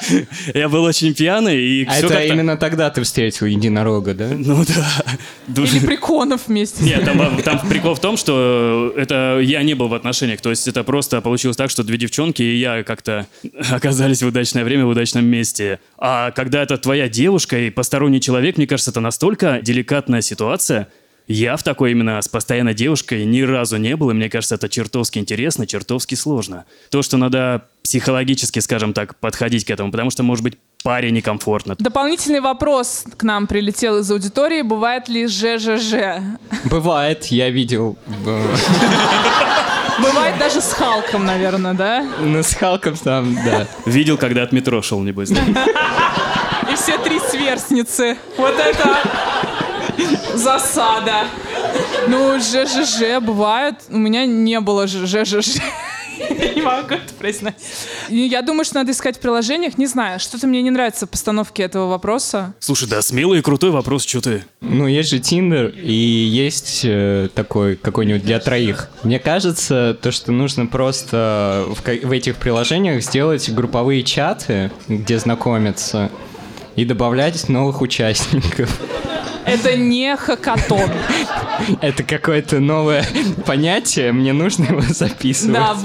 Я 0.54 0.68
был 0.68 0.84
очень 0.84 1.14
пьяный, 1.14 1.60
и 1.60 1.84
А 1.84 1.92
все 1.92 2.06
это 2.06 2.14
как-то... 2.14 2.34
именно 2.34 2.56
тогда 2.56 2.90
ты 2.90 3.02
встретил 3.02 3.46
единорога, 3.46 4.14
да? 4.14 4.28
Ну 4.36 4.64
да. 4.64 5.62
Или 5.62 5.84
приконов 5.84 6.46
вместе. 6.46 6.84
Нет, 6.84 7.04
там, 7.04 7.42
там 7.42 7.60
прикол 7.68 7.94
в 7.94 8.00
том, 8.00 8.16
что 8.16 8.92
это 8.96 9.40
я 9.42 9.62
не 9.62 9.74
был 9.74 9.88
в 9.88 9.94
отношениях. 9.94 10.40
То 10.40 10.50
есть 10.50 10.68
это 10.68 10.84
просто 10.84 11.20
получилось 11.20 11.56
так, 11.56 11.70
что 11.70 11.82
две 11.82 11.96
девчонки 11.98 12.42
и 12.42 12.56
я 12.56 12.82
как-то 12.84 13.26
оказались 13.70 14.22
в 14.22 14.26
удачное 14.26 14.64
время, 14.64 14.86
в 14.86 14.88
удачном 14.88 15.24
месте. 15.24 15.80
А 15.98 16.30
когда 16.30 16.62
это 16.62 16.78
твоя 16.78 17.08
девушка 17.08 17.58
и 17.58 17.70
посторонний 17.70 18.20
человек, 18.20 18.56
мне 18.56 18.66
кажется, 18.66 18.90
это 18.90 19.00
настолько 19.00 19.60
деликатная 19.62 20.20
ситуация. 20.20 20.88
Я 21.28 21.56
в 21.56 21.64
такой 21.64 21.90
именно 21.90 22.22
с 22.22 22.28
постоянной 22.28 22.74
девушкой 22.74 23.24
ни 23.24 23.40
разу 23.40 23.78
не 23.78 23.96
был, 23.96 24.10
и 24.10 24.14
мне 24.14 24.30
кажется, 24.30 24.54
это 24.54 24.68
чертовски 24.68 25.18
интересно, 25.18 25.66
чертовски 25.66 26.14
сложно. 26.14 26.66
То, 26.90 27.02
что 27.02 27.16
надо 27.16 27.66
психологически, 27.86 28.58
скажем 28.58 28.92
так, 28.92 29.14
подходить 29.20 29.64
к 29.64 29.70
этому, 29.70 29.92
потому 29.92 30.10
что, 30.10 30.24
может 30.24 30.42
быть, 30.42 30.58
паре 30.82 31.12
некомфортно. 31.12 31.76
Дополнительный 31.78 32.40
вопрос 32.40 33.04
к 33.16 33.22
нам 33.22 33.46
прилетел 33.46 33.98
из 33.98 34.10
аудитории. 34.10 34.62
Бывает 34.62 35.08
ли 35.08 35.28
ЖЖЖ? 35.28 36.20
Бывает, 36.64 37.26
я 37.26 37.48
видел. 37.48 37.96
Бывает 40.02 40.36
даже 40.40 40.60
с 40.60 40.72
Халком, 40.72 41.24
наверное, 41.24 41.74
да? 41.74 42.04
Ну, 42.20 42.42
с 42.42 42.54
Халком 42.54 42.96
там, 42.96 43.38
да. 43.44 43.68
Видел, 43.84 44.18
когда 44.18 44.42
от 44.42 44.50
метро 44.50 44.82
шел, 44.82 45.00
небось. 45.00 45.30
да? 45.30 45.40
И 46.68 46.74
все 46.74 46.98
три 46.98 47.20
сверстницы. 47.20 48.16
Вот 48.36 48.58
это 48.58 48.98
засада. 50.34 51.26
Ну, 52.08 52.40
ЖЖЖ 52.40 53.20
бывает. 53.20 53.76
У 53.90 53.96
меня 53.98 54.26
не 54.26 54.58
было 54.58 54.88
ЖЖЖ. 54.88 55.60
Я 56.18 56.54
не 56.54 56.62
могу 56.62 56.94
это 56.94 57.14
произносить. 57.18 57.88
Я 58.08 58.42
думаю, 58.42 58.64
что 58.64 58.76
надо 58.76 58.92
искать 58.92 59.16
в 59.16 59.20
приложениях. 59.20 59.78
Не 59.78 59.86
знаю, 59.86 60.20
что-то 60.20 60.46
мне 60.46 60.62
не 60.62 60.70
нравится 60.70 61.06
в 61.06 61.10
постановке 61.10 61.62
этого 61.62 61.88
вопроса. 61.88 62.54
Слушай, 62.60 62.88
да, 62.88 63.02
смелый 63.02 63.40
и 63.40 63.42
крутой 63.42 63.70
вопрос, 63.70 64.04
что 64.04 64.20
ты... 64.20 64.44
Ну, 64.60 64.86
есть 64.86 65.10
же 65.10 65.18
Тиндер, 65.18 65.68
и 65.68 65.92
есть 65.92 66.82
э, 66.84 67.28
такой 67.34 67.76
какой-нибудь 67.76 68.24
для 68.24 68.38
троих. 68.40 68.88
Мне 69.02 69.18
кажется, 69.18 69.96
то, 70.00 70.10
что 70.10 70.32
нужно 70.32 70.66
просто 70.66 71.66
в, 71.68 71.82
в 71.82 72.12
этих 72.12 72.36
приложениях 72.36 73.02
сделать 73.02 73.48
групповые 73.50 74.02
чаты, 74.02 74.70
где 74.88 75.18
знакомиться, 75.18 76.10
и 76.76 76.84
добавлять 76.84 77.48
новых 77.48 77.80
участников. 77.80 78.80
Это 79.46 79.76
не 79.76 80.16
хакатон. 80.16 80.90
Это 81.80 82.02
какое-то 82.02 82.60
новое 82.60 83.04
понятие, 83.46 84.12
мне 84.12 84.32
нужно 84.32 84.64
его 84.64 84.80
записывать. 84.80 85.54
Да, 85.54 85.74
в, 85.74 85.84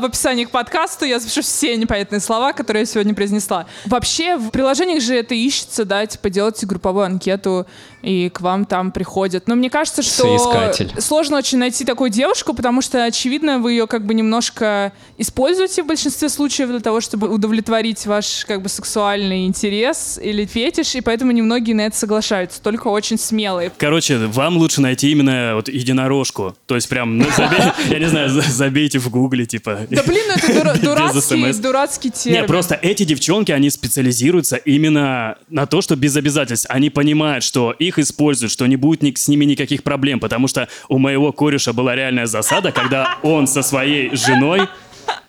в 0.00 0.04
описании 0.04 0.44
к 0.44 0.50
подкасту 0.50 1.04
я 1.04 1.18
запишу 1.18 1.42
все 1.42 1.76
непонятные 1.76 2.20
слова, 2.20 2.52
которые 2.52 2.82
я 2.82 2.86
сегодня 2.86 3.14
произнесла. 3.14 3.66
Вообще, 3.86 4.36
в 4.36 4.50
приложениях 4.50 5.02
же 5.02 5.14
это 5.14 5.34
ищется, 5.34 5.84
да, 5.84 6.06
типа 6.06 6.30
делайте 6.30 6.66
групповую 6.66 7.06
анкету, 7.06 7.66
и 8.02 8.28
к 8.28 8.40
вам 8.40 8.64
там 8.64 8.90
приходят. 8.92 9.48
Но 9.48 9.54
мне 9.54 9.70
кажется, 9.70 10.02
что 10.02 10.38
Соискатель. 10.38 10.92
сложно 11.00 11.36
очень 11.38 11.58
найти 11.58 11.84
такую 11.84 12.10
девушку, 12.10 12.52
потому 12.54 12.82
что, 12.82 13.04
очевидно, 13.04 13.58
вы 13.58 13.72
ее 13.72 13.86
как 13.86 14.04
бы 14.04 14.14
немножко 14.14 14.92
используете 15.18 15.82
в 15.82 15.86
большинстве 15.86 16.28
случаев 16.28 16.68
для 16.68 16.80
того, 16.80 17.00
чтобы 17.00 17.28
удовлетворить 17.28 18.04
ваш 18.06 18.44
как 18.46 18.62
бы 18.62 18.68
сексуальный 18.68 19.46
интерес 19.46 20.18
или 20.22 20.44
фетиш, 20.44 20.94
и 20.94 21.00
поэтому 21.00 21.32
немногие 21.32 21.74
на 21.76 21.82
это 21.82 21.96
соглашаются, 21.96 22.60
только 22.62 22.88
очень 22.88 23.18
смелые. 23.18 23.70
Короче, 23.76 24.18
вам 24.18 24.56
лучше 24.56 24.80
найти 24.80 25.10
именно 25.10 25.52
вот 25.54 25.68
единорожку. 25.68 26.56
То 26.66 26.74
есть 26.74 26.88
прям, 26.88 27.18
ну, 27.18 27.24
забей- 27.26 27.72
я 27.88 27.98
не 27.98 28.08
знаю, 28.08 28.28
за- 28.30 28.42
забейте 28.42 28.98
в 28.98 29.08
гугле, 29.10 29.46
типа. 29.46 29.80
Да 29.90 30.02
блин, 30.02 30.22
ну 30.28 30.34
это 30.34 30.80
дурацкий, 30.82 31.52
дурацкий 31.60 32.10
термин. 32.10 32.40
Не, 32.42 32.46
просто 32.46 32.74
эти 32.80 33.04
девчонки, 33.04 33.52
они 33.52 33.70
специализируются 33.70 34.56
именно 34.56 35.36
на 35.48 35.66
то, 35.66 35.80
что 35.82 35.96
без 35.96 36.16
обязательств. 36.16 36.66
Они 36.68 36.90
понимают, 36.90 37.44
что 37.44 37.72
их 37.72 37.91
используют, 37.98 38.52
что 38.52 38.66
не 38.66 38.76
будет 38.76 39.02
ни- 39.02 39.14
с 39.14 39.28
ними 39.28 39.44
никаких 39.44 39.82
проблем, 39.82 40.20
потому 40.20 40.48
что 40.48 40.68
у 40.88 40.98
моего 40.98 41.32
кореша 41.32 41.72
была 41.72 41.94
реальная 41.94 42.26
засада, 42.26 42.72
когда 42.72 43.18
он 43.22 43.46
со 43.46 43.62
своей 43.62 44.14
женой 44.14 44.68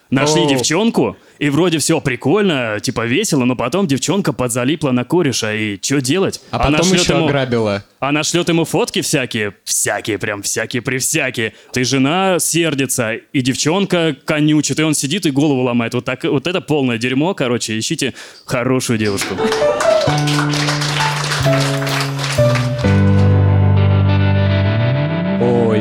нашли 0.10 0.44
О. 0.44 0.46
девчонку, 0.48 1.18
и 1.40 1.50
вроде 1.50 1.80
все 1.80 2.00
прикольно, 2.00 2.80
типа 2.80 3.06
весело, 3.06 3.46
но 3.46 3.56
потом 3.56 3.88
девчонка 3.88 4.32
подзалипла 4.32 4.92
на 4.92 5.04
кореша, 5.04 5.54
и 5.54 5.80
что 5.82 6.02
делать? 6.02 6.40
А 6.52 6.60
потом 6.60 6.86
шлет 6.86 7.02
еще 7.02 7.26
ограбила. 7.26 7.84
она 8.00 8.24
шлет 8.24 8.48
ему 8.48 8.64
фотки 8.64 9.02
всякие, 9.02 9.56
всякие, 9.64 10.20
прям 10.20 10.44
всякие 10.44 10.82
при 10.82 11.00
всякие. 11.00 11.54
Ты 11.72 11.84
жена 11.84 12.38
сердится, 12.40 13.14
и 13.14 13.42
девчонка 13.42 14.16
конючит, 14.26 14.80
и 14.80 14.84
он 14.84 14.94
сидит 14.94 15.26
и 15.26 15.32
голову 15.32 15.64
ломает. 15.64 15.96
Вот, 15.96 16.06
так, 16.06 16.24
вот 16.24 16.46
это 16.48 16.62
полное 16.62 16.98
дерьмо, 17.00 17.34
короче, 17.34 17.78
ищите 17.78 18.14
хорошую 18.46 19.00
девушку. 19.00 19.36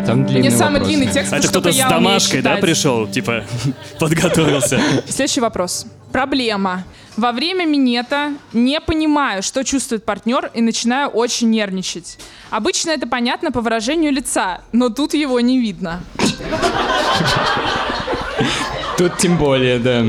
Там 0.06 0.26
длинный 0.26 0.48
Мне 0.48 0.56
самый 0.56 0.80
вопрос. 0.80 0.88
длинный 0.88 1.12
текст, 1.12 1.32
А 1.32 1.38
это 1.38 1.48
кто-то 1.48 1.72
с 1.72 1.76
домашкой, 1.76 2.42
да, 2.42 2.56
пришел? 2.56 3.06
Типа, 3.08 3.44
подготовился. 3.98 4.80
Следующий 5.08 5.40
вопрос. 5.40 5.86
Проблема. 6.12 6.84
Во 7.16 7.32
время 7.32 7.66
минета 7.66 8.32
не 8.52 8.80
понимаю, 8.80 9.42
что 9.42 9.64
чувствует 9.64 10.04
партнер, 10.04 10.50
и 10.54 10.62
начинаю 10.62 11.08
очень 11.08 11.50
нервничать. 11.50 12.18
Обычно 12.50 12.90
это 12.90 13.06
понятно 13.06 13.52
по 13.52 13.60
выражению 13.60 14.12
лица, 14.12 14.62
но 14.72 14.88
тут 14.88 15.12
его 15.14 15.38
не 15.40 15.58
видно. 15.58 16.00
Тут 18.96 19.18
тем 19.18 19.36
более, 19.36 19.78
да. 19.78 20.04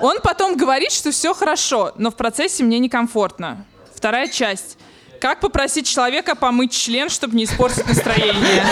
Он 0.00 0.18
потом 0.22 0.56
говорит, 0.56 0.92
что 0.92 1.10
все 1.10 1.34
хорошо, 1.34 1.92
но 1.96 2.10
в 2.10 2.16
процессе 2.16 2.62
мне 2.64 2.78
некомфортно. 2.78 3.64
Вторая 3.94 4.28
часть. 4.28 4.76
Как 5.24 5.40
попросить 5.40 5.88
человека 5.88 6.34
помыть 6.34 6.70
член, 6.70 7.08
чтобы 7.08 7.34
не 7.34 7.44
испортить 7.44 7.88
настроение? 7.88 8.62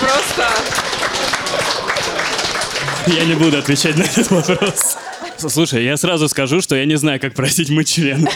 Просто... 0.00 0.48
Я 3.06 3.26
не 3.26 3.34
буду 3.34 3.58
отвечать 3.58 3.98
на 3.98 4.04
этот 4.04 4.30
вопрос. 4.30 4.96
Слушай, 5.36 5.84
я 5.84 5.98
сразу 5.98 6.26
скажу, 6.30 6.62
что 6.62 6.74
я 6.74 6.86
не 6.86 6.96
знаю, 6.96 7.20
как 7.20 7.34
просить 7.34 7.68
мыть 7.68 7.92
член. 7.92 8.26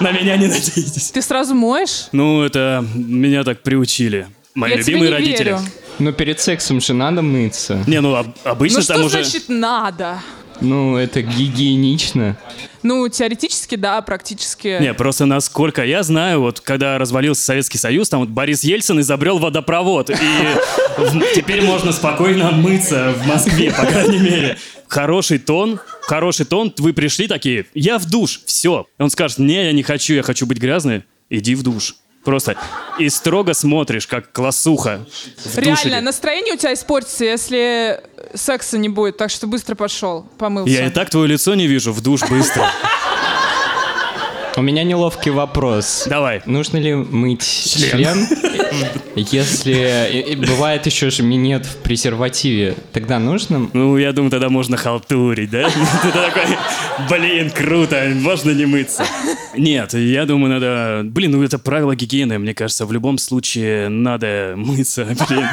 На 0.00 0.10
меня 0.10 0.36
не 0.36 0.48
надейтесь. 0.48 1.12
Ты 1.12 1.22
сразу 1.22 1.54
моешь? 1.54 2.08
Ну, 2.10 2.42
это 2.42 2.84
меня 2.92 3.44
так 3.44 3.62
приучили. 3.62 4.26
Мои 4.56 4.72
Я 4.72 4.82
тебе 4.82 4.94
любимые 4.94 5.10
не 5.10 5.14
родители. 5.16 5.44
верю. 5.44 5.60
Но 6.00 6.10
перед 6.10 6.40
сексом 6.40 6.80
же 6.80 6.92
надо 6.92 7.22
мыться. 7.22 7.84
Не, 7.86 8.00
ну 8.00 8.16
об- 8.16 8.34
обычно 8.42 8.80
Ну 8.80 8.84
там 8.84 8.96
что 8.96 9.06
уже... 9.06 9.22
значит 9.22 9.48
надо? 9.48 10.18
Ну, 10.60 10.96
это 10.96 11.22
гигиенично. 11.22 12.36
Ну, 12.82 13.08
теоретически, 13.08 13.74
да, 13.74 14.00
практически. 14.02 14.78
Не, 14.80 14.94
просто 14.94 15.26
насколько 15.26 15.84
я 15.84 16.02
знаю, 16.02 16.40
вот 16.40 16.60
когда 16.60 16.98
развалился 16.98 17.42
Советский 17.42 17.78
Союз, 17.78 18.08
там 18.08 18.20
вот 18.20 18.28
Борис 18.28 18.64
Ельцин 18.64 19.00
изобрел 19.00 19.38
водопровод, 19.38 20.10
и 20.10 20.16
теперь 21.34 21.62
можно 21.62 21.92
спокойно 21.92 22.50
мыться 22.52 23.14
в 23.16 23.26
Москве, 23.26 23.72
по 23.72 23.84
крайней 23.84 24.18
мере. 24.18 24.58
Хороший 24.86 25.38
тон, 25.38 25.80
хороший 26.02 26.46
тон, 26.46 26.72
вы 26.78 26.92
пришли 26.92 27.28
такие, 27.28 27.66
я 27.74 27.98
в 27.98 28.06
душ, 28.06 28.40
все. 28.46 28.86
Он 28.98 29.10
скажет, 29.10 29.38
не, 29.38 29.66
я 29.66 29.72
не 29.72 29.82
хочу, 29.82 30.14
я 30.14 30.22
хочу 30.22 30.46
быть 30.46 30.58
грязной, 30.58 31.04
иди 31.30 31.54
в 31.54 31.62
душ. 31.62 31.96
Просто. 32.24 32.56
И 32.98 33.08
строго 33.08 33.54
смотришь, 33.54 34.06
как 34.06 34.32
классуха 34.32 35.06
в 35.44 35.56
душе. 35.56 35.60
Реально, 35.84 36.00
настроение 36.02 36.54
у 36.54 36.56
тебя 36.56 36.74
испортится, 36.74 37.24
если 37.24 38.02
секса 38.34 38.78
не 38.78 38.88
будет, 38.88 39.16
так 39.16 39.30
что 39.30 39.46
быстро 39.46 39.74
пошел, 39.74 40.26
помылся. 40.38 40.72
Я 40.72 40.86
и 40.86 40.90
так 40.90 41.10
твое 41.10 41.26
лицо 41.26 41.54
не 41.54 41.66
вижу, 41.66 41.92
в 41.92 42.00
душ 42.00 42.22
быстро. 42.28 42.66
У 44.58 44.62
меня 44.62 44.82
неловкий 44.82 45.30
вопрос. 45.30 46.04
Давай. 46.08 46.42
Нужно 46.44 46.78
ли 46.78 46.92
мыть 46.92 47.42
член? 47.42 48.26
Если 49.14 50.10
и- 50.12 50.32
и 50.32 50.36
бывает 50.36 50.84
еще 50.86 51.10
же 51.10 51.22
минет 51.22 51.64
в 51.64 51.76
презервативе, 51.76 52.74
тогда 52.92 53.20
нужно? 53.20 53.70
Ну, 53.72 53.96
я 53.96 54.12
думаю, 54.12 54.32
тогда 54.32 54.48
можно 54.48 54.76
халтурить, 54.76 55.50
да? 55.50 55.68
Ты 56.02 56.10
такой, 56.10 56.42
блин, 57.08 57.50
круто, 57.50 58.10
можно 58.16 58.50
не 58.50 58.66
мыться. 58.66 59.04
Нет, 59.56 59.94
я 59.94 60.26
думаю, 60.26 60.54
надо... 60.54 61.02
Блин, 61.04 61.30
ну 61.32 61.42
это 61.44 61.58
правило 61.60 61.94
гигиены, 61.94 62.38
мне 62.40 62.52
кажется, 62.54 62.84
в 62.84 62.92
любом 62.92 63.18
случае 63.18 63.88
надо 63.88 64.54
мыться, 64.56 65.04
блин. 65.28 65.46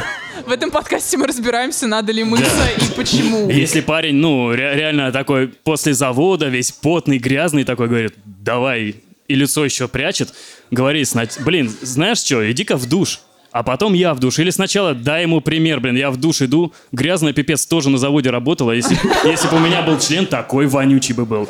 В 0.48 0.52
этом 0.52 0.70
подкасте 0.72 1.18
мы 1.18 1.28
разбираемся, 1.28 1.86
надо 1.88 2.12
ли 2.12 2.24
мыться 2.24 2.46
и 2.78 2.94
почему. 2.96 3.50
Если 3.50 3.82
парень, 3.82 4.16
ну, 4.16 4.52
ре- 4.52 4.76
реально 4.76 5.12
такой 5.12 5.48
после 5.48 5.94
завода, 5.94 6.48
весь 6.50 6.72
потный, 6.72 7.18
грязный, 7.20 7.64
такой 7.64 7.88
говорит, 7.88 8.14
давай, 8.46 8.96
и 9.28 9.36
лицо 9.36 9.66
еще 9.66 9.88
прячет, 9.88 10.34
говори, 10.72 11.04
сна- 11.04 11.28
блин, 11.40 11.70
знаешь 11.82 12.20
что, 12.20 12.50
иди-ка 12.50 12.78
в 12.78 12.88
душ. 12.88 13.20
А 13.52 13.64
потом 13.64 13.94
я 13.94 14.14
в 14.14 14.20
душ. 14.20 14.38
Или 14.40 14.50
сначала 14.50 14.94
дай 14.94 15.22
ему 15.22 15.40
пример, 15.40 15.80
блин, 15.80 15.96
я 15.96 16.12
в 16.12 16.18
душ 16.18 16.42
иду, 16.42 16.74
грязная 16.92 17.32
пипец 17.32 17.66
тоже 17.66 17.90
на 17.90 17.98
заводе 17.98 18.30
работала. 18.30 18.74
Если, 18.74 18.98
если 19.24 19.48
бы 19.48 19.56
у 19.56 19.60
меня 19.60 19.82
был 19.82 19.98
член, 19.98 20.26
такой 20.26 20.68
вонючий 20.68 21.16
бы 21.16 21.26
был. 21.26 21.48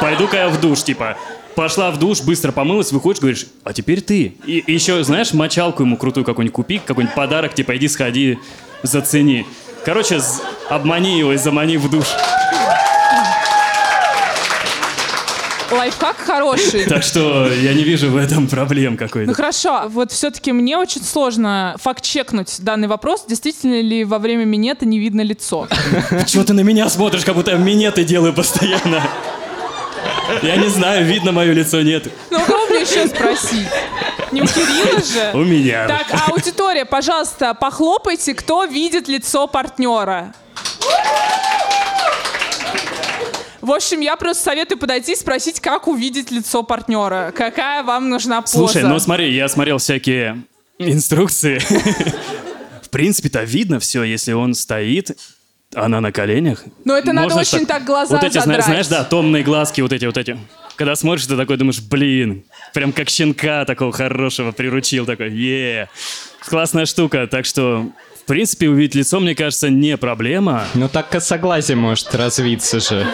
Пойду-ка 0.00 0.36
я 0.36 0.48
в 0.50 0.60
душ, 0.60 0.84
типа, 0.84 1.18
пошла 1.56 1.90
в 1.90 1.98
душ, 1.98 2.20
быстро 2.22 2.52
помылась, 2.52 2.92
выходишь, 2.92 3.20
говоришь, 3.20 3.46
а 3.64 3.72
теперь 3.72 4.02
ты. 4.02 4.34
И, 4.46 4.58
и 4.58 4.72
еще, 4.72 5.02
знаешь, 5.02 5.32
мочалку 5.32 5.82
ему 5.82 5.96
крутую 5.96 6.24
какую-нибудь 6.24 6.54
купи, 6.54 6.78
какой-нибудь 6.78 7.16
подарок, 7.16 7.54
типа, 7.54 7.76
иди 7.76 7.88
сходи, 7.88 8.38
зацени. 8.84 9.44
Короче, 9.84 10.20
обмани 10.70 11.18
его 11.18 11.32
и 11.32 11.36
замани 11.38 11.76
в 11.76 11.90
душ. 11.90 12.06
Лайфхак 15.70 16.16
хороший. 16.18 16.84
Так 16.86 17.02
что 17.02 17.52
я 17.52 17.74
не 17.74 17.84
вижу 17.84 18.10
в 18.10 18.16
этом 18.16 18.48
проблем 18.48 18.92
Ну 18.92 18.98
какой-то. 18.98 19.34
хорошо, 19.34 19.84
вот 19.88 20.12
все-таки 20.12 20.52
мне 20.52 20.76
очень 20.78 21.02
сложно 21.02 21.76
факт-чекнуть 21.80 22.56
данный 22.60 22.88
вопрос, 22.88 23.24
действительно 23.28 23.80
ли 23.80 24.04
во 24.04 24.18
время 24.18 24.44
минета 24.44 24.86
не 24.86 24.98
видно 24.98 25.20
лицо. 25.20 25.68
Чего 26.26 26.44
ты 26.44 26.52
на 26.54 26.60
меня 26.60 26.88
смотришь, 26.88 27.24
как 27.24 27.34
будто 27.34 27.50
я 27.52 27.56
минеты 27.58 28.04
делаю 28.04 28.32
постоянно? 28.32 29.02
Я 30.42 30.56
не 30.56 30.68
знаю, 30.68 31.04
видно 31.06 31.32
мое 31.32 31.52
лицо, 31.52 31.80
нет. 31.82 32.06
Ну, 32.30 32.38
кого 32.46 32.66
мне 32.66 32.80
еще 32.82 33.06
спросить? 33.08 33.68
Не 34.30 34.42
у 34.42 34.46
Кирилла 34.46 34.98
же? 35.02 35.30
У 35.32 35.38
меня. 35.44 35.86
Так, 35.88 36.06
а 36.12 36.30
аудитория, 36.30 36.84
пожалуйста, 36.84 37.54
похлопайте, 37.54 38.34
кто 38.34 38.64
видит 38.64 39.08
лицо 39.08 39.46
партнера. 39.46 40.34
В 43.68 43.72
общем, 43.72 44.00
я 44.00 44.16
просто 44.16 44.44
советую 44.44 44.78
подойти 44.78 45.12
и 45.12 45.14
спросить, 45.14 45.60
как 45.60 45.88
увидеть 45.88 46.30
лицо 46.30 46.62
партнера. 46.62 47.34
Какая 47.36 47.82
вам 47.82 48.08
нужна 48.08 48.40
поза? 48.40 48.56
Слушай, 48.56 48.84
ну 48.84 48.98
смотри, 48.98 49.30
я 49.34 49.46
смотрел 49.46 49.76
всякие 49.76 50.42
инструкции. 50.78 51.58
В 52.82 52.88
принципе-то 52.88 53.42
видно 53.42 53.78
все, 53.78 54.04
если 54.04 54.32
он 54.32 54.54
стоит, 54.54 55.18
она 55.74 56.00
на 56.00 56.12
коленях. 56.12 56.64
Но 56.86 56.96
это 56.96 57.12
надо 57.12 57.34
Можно 57.34 57.40
очень 57.42 57.66
так 57.66 57.84
глаза 57.84 58.14
Вот 58.14 58.24
эти, 58.24 58.38
задрать. 58.38 58.64
знаешь, 58.64 58.86
да, 58.86 59.04
томные 59.04 59.42
глазки 59.42 59.82
вот 59.82 59.92
эти, 59.92 60.06
вот 60.06 60.16
эти. 60.16 60.38
Когда 60.76 60.96
смотришь, 60.96 61.26
ты 61.26 61.36
такой 61.36 61.58
думаешь, 61.58 61.82
блин, 61.82 62.44
прям 62.72 62.94
как 62.94 63.10
щенка 63.10 63.66
такого 63.66 63.92
хорошего 63.92 64.50
приручил, 64.50 65.04
такой, 65.04 65.30
е 65.30 65.90
Классная 66.40 66.86
штука, 66.86 67.26
так 67.26 67.44
что, 67.44 67.90
принципе, 68.28 68.68
увидеть 68.68 68.94
лицо, 68.94 69.18
мне 69.20 69.34
кажется, 69.34 69.68
не 69.70 69.96
проблема, 69.96 70.64
Ну 70.74 70.88
так 70.88 71.08
косоглазие 71.08 71.76
может 71.76 72.14
развиться 72.14 72.78
же. 72.78 73.06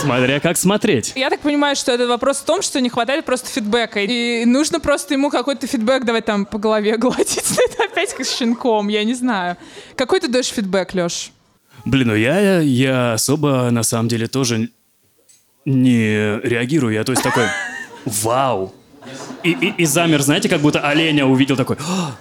смотря 0.00 0.40
как 0.40 0.56
смотреть. 0.58 1.12
Я 1.16 1.30
так 1.30 1.40
понимаю, 1.40 1.74
что 1.76 1.92
этот 1.92 2.08
вопрос 2.08 2.38
в 2.38 2.44
том, 2.44 2.60
что 2.62 2.80
не 2.80 2.90
хватает 2.90 3.24
просто 3.24 3.48
фидбэка. 3.48 4.00
И 4.00 4.44
нужно 4.44 4.78
просто 4.80 5.14
ему 5.14 5.30
какой-то 5.30 5.66
фидбэк 5.66 6.04
давать 6.04 6.24
там 6.26 6.44
по 6.44 6.58
голове 6.58 6.96
гладить. 6.98 7.38
Это 7.38 7.84
опять 7.84 8.12
как 8.14 8.26
с 8.26 8.36
щенком, 8.36 8.88
я 8.88 9.04
не 9.04 9.14
знаю. 9.14 9.56
Какой 9.96 10.20
ты 10.20 10.28
даешь 10.28 10.48
фидбэк, 10.48 10.92
Леш? 10.94 11.32
Блин, 11.84 12.08
ну 12.08 12.14
я, 12.14 12.60
я 12.60 13.12
особо, 13.14 13.70
на 13.70 13.82
самом 13.82 14.08
деле, 14.08 14.26
тоже 14.26 14.68
не 15.64 16.38
реагирую. 16.42 16.92
Я, 16.94 17.04
то 17.04 17.12
есть, 17.12 17.22
такой, 17.22 17.44
вау. 18.04 18.74
И, 19.44 19.50
и, 19.52 19.74
и 19.82 19.84
замер, 19.84 20.20
знаете, 20.22 20.48
как 20.48 20.60
будто 20.60 20.80
оленя 20.80 21.26
увидел 21.26 21.56
такой, 21.56 21.76
«А, 21.80 22.16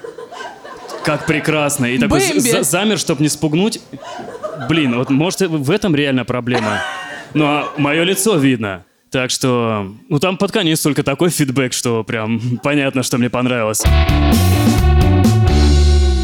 как 1.06 1.26
прекрасно. 1.26 1.86
И 1.86 1.98
такой 1.98 2.20
Бэмби. 2.20 2.40
за- 2.40 2.64
замер, 2.64 2.98
чтобы 2.98 3.22
не 3.22 3.30
спугнуть. 3.30 3.80
Блин, 4.68 4.98
вот 4.98 5.10
может 5.10 5.42
в 5.42 5.72
этом 5.72 5.96
реально 5.96 6.26
проблема. 6.26 6.82
Ну, 7.34 7.46
а 7.46 7.68
мое 7.78 8.04
лицо 8.04 8.36
видно. 8.38 8.84
Так 9.12 9.30
что, 9.30 9.94
ну 10.10 10.20
там 10.20 10.38
под 10.38 10.52
конец 10.52 10.82
только 10.82 11.04
такой 11.04 11.30
фидбэк, 11.30 11.72
что 11.74 12.04
прям 12.04 12.60
понятно, 12.64 13.04
что 13.04 13.18
мне 13.18 13.30
понравилось. 13.30 13.84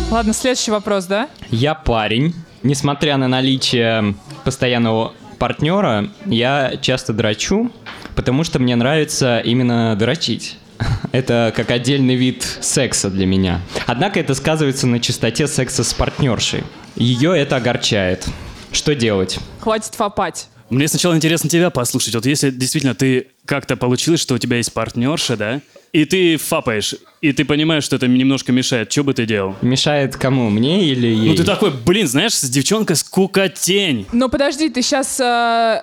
Ладно, 0.09 0.33
следующий 0.33 0.71
вопрос, 0.71 1.05
да? 1.05 1.29
Я 1.51 1.73
парень. 1.73 2.33
Несмотря 2.63 3.17
на 3.17 3.27
наличие 3.27 4.13
постоянного 4.43 5.13
партнера, 5.39 6.09
я 6.25 6.73
часто 6.81 7.13
драчу, 7.13 7.71
потому 8.15 8.43
что 8.43 8.59
мне 8.59 8.75
нравится 8.75 9.39
именно 9.39 9.95
дрочить. 9.95 10.57
Это 11.11 11.53
как 11.55 11.71
отдельный 11.71 12.15
вид 12.15 12.45
секса 12.61 13.09
для 13.09 13.25
меня. 13.25 13.61
Однако 13.87 14.19
это 14.19 14.33
сказывается 14.33 14.87
на 14.87 14.99
частоте 14.99 15.47
секса 15.47 15.83
с 15.83 15.93
партнершей. 15.93 16.63
Ее 16.95 17.37
это 17.37 17.57
огорчает. 17.57 18.25
Что 18.71 18.95
делать? 18.95 19.39
Хватит 19.59 19.93
фопать. 19.95 20.47
Мне 20.69 20.87
сначала 20.87 21.15
интересно 21.15 21.49
тебя 21.49 21.69
послушать. 21.69 22.15
Вот 22.15 22.25
если 22.25 22.49
действительно 22.49 22.95
ты 22.95 23.27
как-то 23.45 23.75
получилось, 23.75 24.21
что 24.21 24.35
у 24.35 24.37
тебя 24.37 24.57
есть 24.57 24.73
партнерша, 24.73 25.35
да, 25.35 25.61
и 25.93 26.05
ты 26.05 26.37
фапаешь, 26.37 26.95
и 27.21 27.33
ты 27.33 27.45
понимаешь, 27.45 27.83
что 27.83 27.97
это 27.97 28.07
немножко 28.07 28.51
мешает, 28.51 28.91
что 28.91 29.03
бы 29.03 29.13
ты 29.13 29.25
делал? 29.25 29.55
Мешает 29.61 30.15
кому? 30.15 30.49
Мне 30.49 30.85
или 30.85 31.07
ей? 31.07 31.29
Ну 31.29 31.35
ты 31.35 31.43
такой, 31.43 31.71
блин, 31.71 32.07
знаешь, 32.07 32.33
с 32.33 32.49
девчонкой 32.49 32.95
скукотень. 32.95 34.07
Но 34.11 34.27
подожди, 34.29 34.69
ты 34.69 34.81
сейчас 34.81 35.17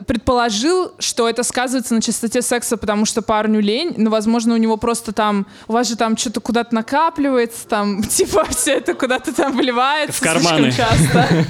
предположил, 0.07 0.93
что 0.99 1.29
это 1.29 1.43
сказывается 1.43 1.95
на 1.95 2.03
частоте 2.03 2.43
секса, 2.43 2.77
потому 2.77 3.05
что 3.05 3.23
парню 3.23 3.61
лень, 3.61 3.95
но, 3.97 4.11
возможно, 4.11 4.55
у 4.55 4.57
него 4.57 4.77
просто 4.77 5.13
там, 5.13 5.47
у 5.69 5.75
вас 5.75 5.89
же 5.89 5.97
там 5.97 6.17
что-то 6.17 6.41
куда-то 6.41 6.75
накапливается, 6.75 7.69
там, 7.69 8.03
типа, 8.09 8.47
все 8.51 8.73
это 8.73 8.95
куда-то 8.95 9.33
там 9.35 9.57
выливается 9.57 10.19
В 10.19 10.21
карманы. 10.21 10.73
слишком 10.73 10.87
часто. 10.87 11.29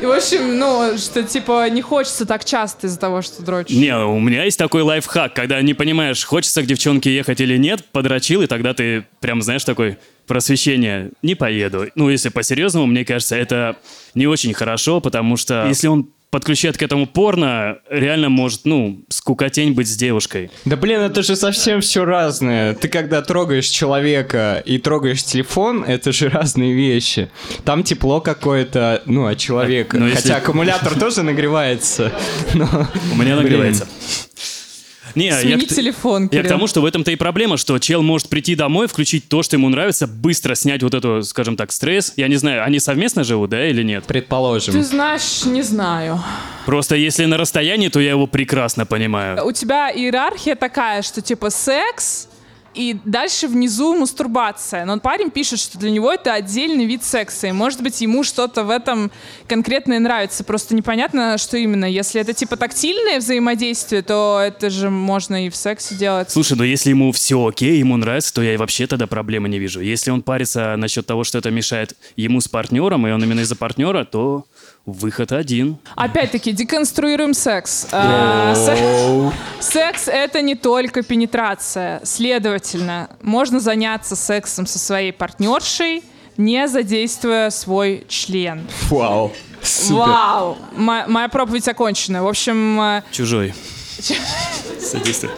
И, 0.00 0.06
в 0.06 0.10
общем, 0.10 0.58
ну, 0.58 0.98
что, 0.98 1.22
типа, 1.22 1.68
не 1.70 1.80
хочется 1.80 2.26
так 2.26 2.44
часто 2.44 2.88
из-за 2.88 2.98
того, 2.98 3.22
что 3.22 3.42
дрочишь. 3.42 3.76
Не, 3.76 3.96
у 3.96 4.20
меня 4.20 4.44
есть 4.44 4.58
такой 4.58 4.82
лайфхак, 4.82 5.32
когда 5.34 5.62
не 5.62 5.72
понимаешь, 5.72 6.22
хочется 6.24 6.62
к 6.62 6.66
девчонке 6.66 7.03
съемки 7.04 7.08
ехать 7.08 7.40
или 7.40 7.56
нет, 7.58 7.84
подрочил, 7.92 8.42
и 8.42 8.46
тогда 8.46 8.72
ты 8.74 9.04
прям, 9.20 9.42
знаешь, 9.42 9.64
такой 9.64 9.96
просвещение, 10.26 11.10
не 11.22 11.34
поеду. 11.34 11.86
Ну, 11.94 12.10
если 12.10 12.30
по-серьезному, 12.30 12.86
мне 12.86 13.04
кажется, 13.04 13.36
это 13.36 13.76
не 14.14 14.26
очень 14.26 14.54
хорошо, 14.54 15.00
потому 15.00 15.36
что 15.36 15.66
если 15.68 15.88
он 15.88 16.08
подключает 16.30 16.76
к 16.76 16.82
этому 16.82 17.06
порно, 17.06 17.76
реально 17.88 18.28
может, 18.28 18.64
ну, 18.64 19.04
скукотень 19.08 19.72
быть 19.72 19.86
с 19.86 19.96
девушкой. 19.96 20.50
Да 20.64 20.76
блин, 20.76 21.00
это 21.00 21.22
же 21.22 21.36
совсем 21.36 21.80
все 21.80 22.04
разное. 22.04 22.74
Ты 22.74 22.88
когда 22.88 23.22
трогаешь 23.22 23.68
человека 23.68 24.60
и 24.66 24.78
трогаешь 24.78 25.22
телефон, 25.22 25.84
это 25.84 26.10
же 26.10 26.28
разные 26.28 26.72
вещи. 26.72 27.28
Там 27.64 27.84
тепло 27.84 28.20
какое-то, 28.20 29.02
ну, 29.06 29.26
от 29.26 29.38
человека. 29.38 29.96
Но 29.98 30.08
если- 30.08 30.22
Хотя 30.22 30.36
аккумулятор 30.38 30.98
тоже 30.98 31.22
нагревается. 31.22 32.10
У 32.54 33.16
меня 33.16 33.36
нагревается. 33.36 33.86
Не, 35.14 35.26
я 35.26 35.40
Смени 35.40 35.64
к 35.66 35.68
т- 35.68 35.74
телефон, 35.76 36.22
Я 36.24 36.28
к 36.28 36.30
Кирилл. 36.32 36.48
тому, 36.48 36.66
что 36.66 36.80
в 36.80 36.84
этом-то 36.84 37.10
и 37.10 37.16
проблема, 37.16 37.56
что 37.56 37.78
чел 37.78 38.02
может 38.02 38.28
прийти 38.28 38.54
домой, 38.54 38.88
включить 38.88 39.28
то, 39.28 39.42
что 39.42 39.56
ему 39.56 39.68
нравится, 39.68 40.06
быстро 40.06 40.54
снять 40.54 40.82
вот 40.82 40.94
эту, 40.94 41.22
скажем 41.22 41.56
так, 41.56 41.70
стресс. 41.72 42.12
Я 42.16 42.28
не 42.28 42.36
знаю, 42.36 42.64
они 42.64 42.78
совместно 42.80 43.22
живут, 43.24 43.50
да, 43.50 43.68
или 43.68 43.82
нет? 43.82 44.04
Предположим. 44.06 44.74
Ты 44.74 44.82
знаешь, 44.82 45.44
не 45.44 45.62
знаю. 45.62 46.20
Просто 46.66 46.96
если 46.96 47.24
на 47.26 47.36
расстоянии, 47.36 47.88
то 47.88 48.00
я 48.00 48.10
его 48.10 48.26
прекрасно 48.26 48.86
понимаю. 48.86 49.44
У 49.46 49.52
тебя 49.52 49.90
иерархия 49.90 50.56
такая, 50.56 51.02
что 51.02 51.20
типа 51.22 51.50
секс, 51.50 52.28
и 52.74 52.96
дальше 53.04 53.48
внизу 53.48 53.94
мастурбация. 53.94 54.84
Но 54.84 54.98
парень 54.98 55.30
пишет, 55.30 55.60
что 55.60 55.78
для 55.78 55.90
него 55.90 56.12
это 56.12 56.32
отдельный 56.32 56.86
вид 56.86 57.04
секса. 57.04 57.46
И 57.46 57.52
может 57.52 57.82
быть 57.82 58.00
ему 58.00 58.24
что-то 58.24 58.64
в 58.64 58.70
этом 58.70 59.10
конкретное 59.46 59.98
нравится. 59.98 60.44
Просто 60.44 60.74
непонятно, 60.74 61.38
что 61.38 61.56
именно. 61.56 61.84
Если 61.84 62.20
это 62.20 62.32
типа 62.32 62.56
тактильное 62.56 63.18
взаимодействие, 63.18 64.02
то 64.02 64.40
это 64.44 64.70
же 64.70 64.90
можно 64.90 65.46
и 65.46 65.50
в 65.50 65.56
сексе 65.56 65.94
делать. 65.94 66.30
Слушай, 66.30 66.56
ну 66.56 66.64
если 66.64 66.90
ему 66.90 67.12
все 67.12 67.46
окей, 67.46 67.78
ему 67.78 67.96
нравится, 67.96 68.34
то 68.34 68.42
я 68.42 68.54
и 68.54 68.56
вообще 68.56 68.86
тогда 68.86 69.06
проблемы 69.06 69.48
не 69.48 69.58
вижу. 69.58 69.80
Если 69.80 70.10
он 70.10 70.22
парится 70.22 70.76
насчет 70.76 71.06
того, 71.06 71.24
что 71.24 71.38
это 71.38 71.50
мешает 71.50 71.96
ему 72.16 72.40
с 72.40 72.48
партнером, 72.48 73.06
и 73.06 73.10
он 73.10 73.22
именно 73.22 73.40
из-за 73.40 73.56
партнера, 73.56 74.04
то 74.04 74.46
выход 74.86 75.32
один. 75.32 75.78
Опять-таки, 75.96 76.52
деконструируем 76.52 77.32
секс. 77.34 77.86
А, 77.92 78.54
се- 78.54 79.32
Секс— 79.60 80.04
это 80.08 80.42
не 80.42 80.54
только 80.54 81.02
пенетрация. 81.02 82.00
Следовательно, 82.04 83.08
можно 83.22 83.60
заняться 83.60 84.14
сексом 84.16 84.66
со 84.66 84.78
своей 84.78 85.12
партнершей, 85.12 86.02
не 86.36 86.68
задействуя 86.68 87.50
свой 87.50 88.04
член. 88.08 88.66
Вау. 88.90 89.32
Супер. 89.62 89.96
Вау! 89.96 90.58
Мо- 90.76 91.04
моя 91.08 91.28
проповедь 91.28 91.66
окончена. 91.68 92.22
В 92.22 92.28
общем, 92.28 92.78
э, 92.80 93.02
Чужой. 93.10 93.54
Содействуй. 94.80 95.30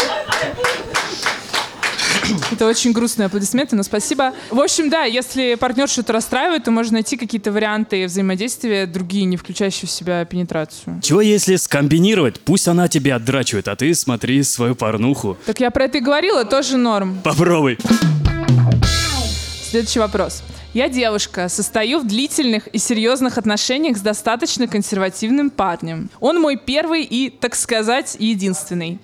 это 2.52 2.66
очень 2.66 2.92
грустные 2.92 3.26
аплодисменты, 3.26 3.76
но 3.76 3.82
спасибо. 3.82 4.32
В 4.50 4.60
общем, 4.60 4.90
да, 4.90 5.04
если 5.04 5.54
партнер 5.54 5.88
что-то 5.88 6.12
расстраивает, 6.12 6.64
то 6.64 6.70
можно 6.70 6.94
найти 6.94 7.16
какие-то 7.16 7.52
варианты 7.52 8.06
взаимодействия, 8.06 8.86
другие, 8.86 9.24
не 9.24 9.36
включающие 9.36 9.88
в 9.88 9.90
себя 9.90 10.24
пенетрацию. 10.24 11.00
Чего 11.02 11.20
если 11.20 11.56
скомбинировать? 11.56 12.40
Пусть 12.40 12.68
она 12.68 12.88
тебе 12.88 13.14
отдрачивает, 13.14 13.68
а 13.68 13.76
ты 13.76 13.94
смотри 13.94 14.42
свою 14.42 14.74
порнуху. 14.74 15.36
Так 15.46 15.60
я 15.60 15.70
про 15.70 15.84
это 15.84 15.98
и 15.98 16.00
говорила, 16.00 16.44
тоже 16.44 16.76
норм. 16.76 17.18
Попробуй. 17.22 17.78
Следующий 19.70 19.98
вопрос. 19.98 20.42
Я 20.72 20.88
девушка, 20.88 21.48
состою 21.48 22.00
в 22.00 22.06
длительных 22.06 22.66
и 22.68 22.78
серьезных 22.78 23.38
отношениях 23.38 23.96
с 23.96 24.00
достаточно 24.00 24.68
консервативным 24.68 25.50
парнем. 25.50 26.10
Он 26.20 26.40
мой 26.40 26.56
первый 26.56 27.02
и, 27.02 27.30
так 27.30 27.54
сказать, 27.54 28.16
единственный. 28.18 28.98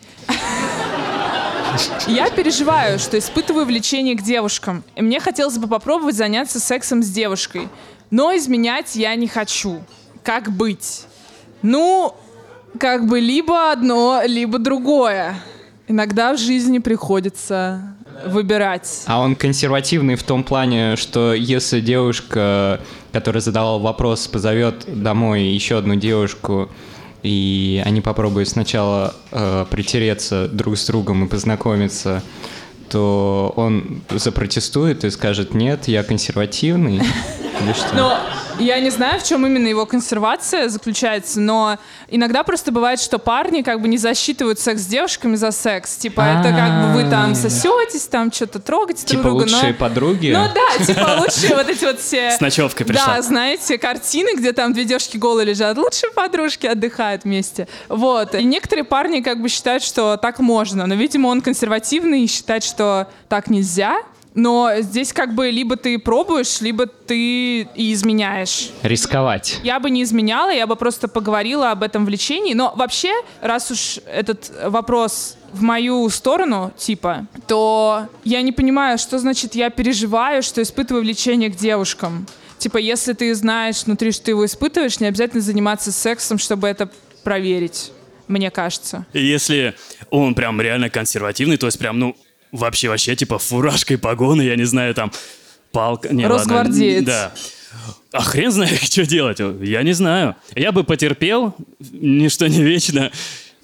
Я 2.06 2.30
переживаю, 2.30 2.98
что 2.98 3.18
испытываю 3.18 3.66
влечение 3.66 4.16
к 4.16 4.22
девушкам, 4.22 4.85
и 4.96 5.02
мне 5.02 5.20
хотелось 5.20 5.58
бы 5.58 5.68
попробовать 5.68 6.16
заняться 6.16 6.61
сексом 6.61 7.02
с 7.02 7.08
девушкой. 7.08 7.68
Но 8.11 8.35
изменять 8.37 8.94
я 8.94 9.14
не 9.14 9.26
хочу. 9.26 9.82
Как 10.22 10.50
быть? 10.50 11.06
Ну, 11.62 12.14
как 12.78 13.06
бы 13.06 13.20
либо 13.20 13.72
одно, 13.72 14.22
либо 14.24 14.58
другое. 14.58 15.37
Иногда 15.88 16.35
в 16.35 16.38
жизни 16.38 16.78
приходится 16.78 17.94
выбирать. 18.26 19.02
А 19.06 19.20
он 19.20 19.35
консервативный 19.35 20.16
в 20.16 20.22
том 20.22 20.44
плане, 20.44 20.96
что 20.96 21.35
если 21.35 21.80
девушка, 21.80 22.80
которая 23.12 23.40
задавала 23.40 23.78
вопрос, 23.78 24.26
позовет 24.28 24.85
домой 24.87 25.42
еще 25.42 25.78
одну 25.78 25.96
девушку, 25.96 26.70
и 27.22 27.82
они 27.85 28.00
попробуют 28.00 28.48
сначала 28.48 29.14
э, 29.30 29.66
притереться 29.70 30.48
друг 30.48 30.76
с 30.76 30.87
другом 30.87 31.24
и 31.24 31.28
познакомиться, 31.28 32.22
то 32.88 33.52
он 33.56 34.02
запротестует 34.11 35.04
и 35.04 35.11
скажет, 35.11 35.54
нет, 35.54 35.88
я 35.88 36.02
консервативный. 36.02 36.96
Или 37.62 37.72
что? 37.72 38.20
Я 38.59 38.79
не 38.81 38.91
знаю, 38.91 39.21
в 39.21 39.25
чем 39.25 39.47
именно 39.47 39.67
его 39.67 39.87
консервация 39.87 40.69
заключается, 40.69 41.41
но 41.41 41.79
иногда 42.09 42.43
просто 42.43 42.71
бывает, 42.71 43.01
что 43.01 43.19
парни 43.19 43.62
как 43.62 43.81
бы 43.81 43.88
не 43.88 43.99
засчитывают 43.99 44.59
секс 44.61 44.83
с 44.83 44.87
девушками 44.87 45.37
за 45.37 45.51
секс. 45.51 45.97
Типа, 45.97 46.21
это 46.21 46.51
как 46.55 46.83
бы 46.83 47.03
вы 47.03 47.11
там 47.11 47.35
сосетесь, 47.35 48.07
там 48.07 48.33
что-то 48.33 48.59
трогаете 48.61 49.07
друг 49.07 49.11
Типа 49.23 49.23
друга. 49.23 49.47
но- 49.47 49.57
лучшие 49.57 49.75
подруги? 49.75 50.33
Ну 50.37 50.47
да, 50.55 50.85
типа 50.85 51.19
лучшие 51.21 51.57
вот 51.57 51.69
эти 51.69 51.85
вот 51.85 52.01
все... 52.01 52.33
С 52.33 52.41
ночевкой 52.41 52.87
пришла. 52.87 53.17
Да, 53.17 53.23
знаете, 53.23 53.79
картины, 53.79 54.37
где 54.37 54.53
там 54.53 54.73
две 54.73 54.85
девушки 54.85 55.17
голые 55.17 55.47
лежат, 55.47 55.77
лучшие 55.77 56.11
подружки 56.12 56.67
отдыхают 56.67 57.25
вместе. 57.25 57.69
Вот. 57.88 58.35
И 58.35 58.45
некоторые 58.45 58.85
парни 58.85 59.21
как 59.21 59.41
бы 59.41 59.49
считают, 59.49 59.83
что 59.83 60.17
так 60.17 60.38
можно, 60.38 60.87
но, 60.87 60.95
видимо, 60.95 61.29
он 61.29 61.41
консервативный 61.41 62.23
и 62.25 62.27
считает, 62.27 62.65
что 62.65 63.09
так 63.29 63.49
нельзя. 63.49 63.97
Но 64.35 64.71
здесь 64.81 65.12
как 65.12 65.35
бы 65.35 65.51
либо 65.51 65.77
ты 65.77 65.99
пробуешь, 65.99 66.61
либо 66.61 66.87
ты 66.87 67.62
и 67.62 67.92
изменяешь. 67.92 68.71
Рисковать. 68.83 69.59
Я 69.62 69.79
бы 69.79 69.90
не 69.90 70.03
изменяла, 70.03 70.51
я 70.51 70.66
бы 70.66 70.77
просто 70.77 71.09
поговорила 71.09 71.71
об 71.71 71.83
этом 71.83 72.07
влечении. 72.07 72.55
Но 72.55 72.73
вообще, 72.75 73.12
раз 73.40 73.71
уж 73.71 73.99
этот 74.07 74.51
вопрос 74.64 75.37
в 75.53 75.62
мою 75.62 76.09
сторону, 76.09 76.73
типа, 76.77 77.27
то 77.47 78.07
я 78.25 78.40
не 78.42 78.53
понимаю, 78.53 78.97
что 78.97 79.18
значит 79.18 79.55
я 79.55 79.68
переживаю, 79.68 80.42
что 80.42 80.62
испытываю 80.62 81.03
влечение 81.03 81.51
к 81.51 81.57
девушкам. 81.57 82.27
Типа, 82.57 82.79
если 82.79 83.12
ты 83.12 83.35
знаешь 83.35 83.85
внутри, 83.85 84.12
что 84.12 84.27
ты 84.27 84.31
его 84.31 84.47
испытываешь, 84.47 85.01
не 85.01 85.09
обязательно 85.09 85.42
заниматься 85.42 85.92
сексом, 85.92 86.38
чтобы 86.38 86.68
это 86.68 86.88
проверить, 87.23 87.92
мне 88.29 88.51
кажется. 88.51 89.05
И 89.12 89.23
если 89.23 89.75
он 90.11 90.35
прям 90.35 90.61
реально 90.61 90.88
консервативный, 90.88 91.57
то 91.59 91.66
есть 91.66 91.79
прям, 91.79 91.99
ну, 91.99 92.16
вообще, 92.53 92.88
вообще, 92.88 93.17
типа, 93.17 93.38
фуражкой, 93.38 93.99
погоны, 93.99 94.43
я 94.43 94.57
не 94.57 94.65
знаю, 94.65 94.95
там, 94.95 95.11
палка... 95.73 96.12
Не, 96.15 96.27
ладно. 96.27 96.38
Росгвардеец. 96.38 97.05
Да. 97.05 97.33
А 98.12 98.23
хрен 98.23 98.53
знает, 98.53 98.83
что 98.93 99.07
делать, 99.07 99.38
я 99.62 99.83
не 99.83 99.93
знаю. 99.93 100.37
Я 100.55 100.71
бы 100.73 100.85
потерпел, 100.85 101.55
ничто 101.91 102.47
не 102.47 102.62
вечно. 102.62 103.11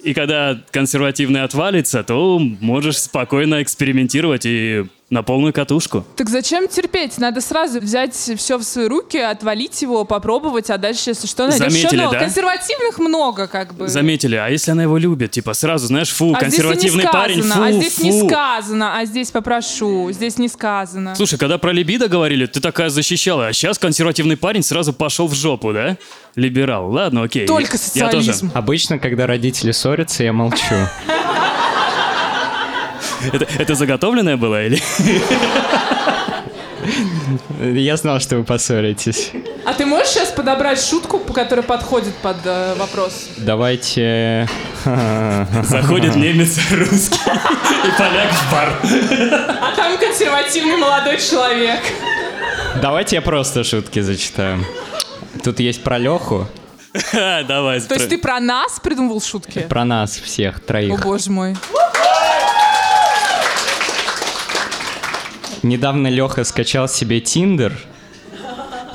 И 0.03 0.13
когда 0.13 0.61
консервативный 0.71 1.43
отвалится, 1.43 2.03
то 2.03 2.39
можешь 2.39 2.97
спокойно 2.99 3.61
экспериментировать 3.61 4.45
и 4.45 4.85
на 5.09 5.23
полную 5.23 5.53
катушку. 5.53 6.05
Так 6.15 6.29
зачем 6.29 6.67
терпеть? 6.67 7.17
Надо 7.17 7.41
сразу 7.41 7.79
взять 7.79 8.13
все 8.13 8.57
в 8.57 8.63
свои 8.63 8.87
руки, 8.87 9.17
отвалить 9.17 9.81
его, 9.81 10.05
попробовать, 10.05 10.69
а 10.69 10.77
дальше, 10.77 11.09
если 11.11 11.25
что, 11.25 11.47
найдешь 11.47 11.65
еще 11.65 11.71
Заметили, 11.81 11.99
нового. 11.99 12.13
да? 12.13 12.19
Консервативных 12.25 12.99
много, 12.99 13.47
как 13.47 13.73
бы. 13.73 13.87
Заметили, 13.87 14.35
а 14.35 14.47
если 14.49 14.71
она 14.71 14.83
его 14.83 14.97
любит, 14.99 15.31
типа, 15.31 15.53
сразу, 15.53 15.87
знаешь, 15.87 16.11
фу, 16.11 16.35
А 16.35 16.39
здесь 16.47 16.59
и 16.59 16.61
не 16.61 16.69
консервативный 16.69 17.05
парень, 17.11 17.43
сказано, 17.43 17.55
фу, 17.55 17.63
а 17.63 17.71
здесь 17.71 17.93
фу. 17.95 18.03
не 18.03 18.27
сказано, 18.29 18.97
а 18.99 19.05
здесь 19.05 19.31
попрошу, 19.31 20.11
здесь 20.11 20.37
не 20.37 20.47
сказано. 20.47 21.15
Слушай, 21.15 21.39
когда 21.39 21.57
про 21.57 21.71
либидо 21.71 22.07
говорили, 22.07 22.45
ты 22.45 22.59
такая 22.59 22.89
защищала, 22.89 23.47
а 23.47 23.53
сейчас 23.53 23.79
консервативный 23.79 24.37
парень 24.37 24.61
сразу 24.61 24.93
пошел 24.93 25.27
в 25.27 25.33
жопу, 25.33 25.73
да? 25.73 25.97
Либерал. 26.35 26.91
Ладно, 26.91 27.23
окей. 27.23 27.47
Только 27.47 27.77
Я 27.95 28.09
тоже. 28.09 28.25
социализм. 28.33 28.51
Обычно, 28.53 28.99
когда 28.99 29.25
родители 29.25 29.71
ссорятся, 29.71 30.23
я 30.23 30.33
молчу. 30.33 30.75
Это, 33.33 33.47
это 33.57 33.75
заготовленное 33.75 34.37
было 34.37 34.65
или? 34.65 34.81
Я 37.61 37.97
знал, 37.97 38.19
что 38.19 38.37
вы 38.37 38.43
поссоритесь. 38.43 39.31
А 39.65 39.73
ты 39.73 39.85
можешь 39.85 40.07
сейчас 40.07 40.29
подобрать 40.29 40.81
шутку, 40.83 41.19
по- 41.19 41.33
которая 41.33 41.63
подходит 41.63 42.15
под 42.15 42.37
э, 42.45 42.73
вопрос? 42.77 43.27
Давайте... 43.37 44.47
Заходит 44.85 46.15
немец, 46.15 46.57
русский 46.71 47.19
и 47.29 47.91
поляк 47.97 48.31
в 48.31 48.51
бар. 48.51 48.69
А 49.61 49.75
там 49.75 49.97
консервативный 49.97 50.77
молодой 50.77 51.17
человек. 51.17 51.81
Давайте 52.81 53.17
я 53.17 53.21
просто 53.21 53.63
шутки 53.63 53.99
зачитаю. 53.99 54.65
Тут 55.43 55.59
есть 55.59 55.83
про 55.83 55.97
Леху, 55.97 56.47
Давай. 57.13 57.81
То 57.81 57.93
есть 57.95 58.09
ты 58.09 58.17
про 58.17 58.39
нас 58.39 58.79
придумывал 58.81 59.21
шутки? 59.21 59.59
про 59.69 59.85
нас 59.85 60.17
всех 60.17 60.57
О 60.57 60.61
троих. 60.61 61.03
боже 61.03 61.29
мой. 61.29 61.55
Недавно 65.63 66.07
Леха 66.07 66.43
скачал 66.43 66.87
себе 66.87 67.19
Тиндер. 67.19 67.73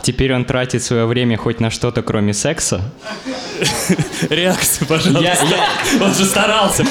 Теперь 0.03 0.35
он 0.35 0.44
тратит 0.44 0.83
свое 0.83 1.07
время 1.07 1.37
хоть 1.37 1.61
на 1.61 1.70
что-то, 1.70 2.03
кроме 2.03 2.35
секса. 2.35 2.83
Реакцию, 4.31 4.87
пожалуйста. 4.87 5.22
Я- 5.22 6.05
Он 6.05 6.12
же 6.14 6.24
старался. 6.24 6.85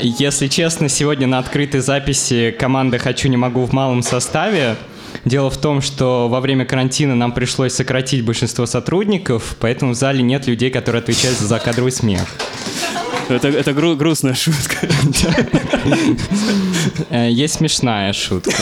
Если 0.00 0.48
честно, 0.48 0.88
сегодня 0.88 1.26
на 1.26 1.38
открытой 1.38 1.80
записи 1.80 2.54
команда 2.58 2.98
«Хочу, 2.98 3.28
не 3.28 3.36
могу» 3.36 3.64
в 3.64 3.72
малом 3.72 4.02
составе. 4.02 4.76
Дело 5.24 5.48
в 5.50 5.56
том, 5.56 5.80
что 5.80 6.28
во 6.28 6.40
время 6.40 6.64
карантина 6.66 7.14
нам 7.14 7.32
пришлось 7.32 7.72
сократить 7.72 8.24
большинство 8.24 8.66
сотрудников, 8.66 9.56
поэтому 9.58 9.92
в 9.92 9.96
зале 9.96 10.22
нет 10.22 10.46
людей, 10.46 10.70
которые 10.70 11.00
отвечают 11.00 11.38
за 11.38 11.46
закадровый 11.46 11.90
смех. 11.92 12.26
Это, 13.28 13.48
это 13.48 13.72
гру- 13.72 13.96
грустная 13.96 14.34
шутка. 14.34 14.76
Э, 17.10 17.28
Есть 17.30 17.54
смешная 17.54 18.12
шутка. 18.12 18.52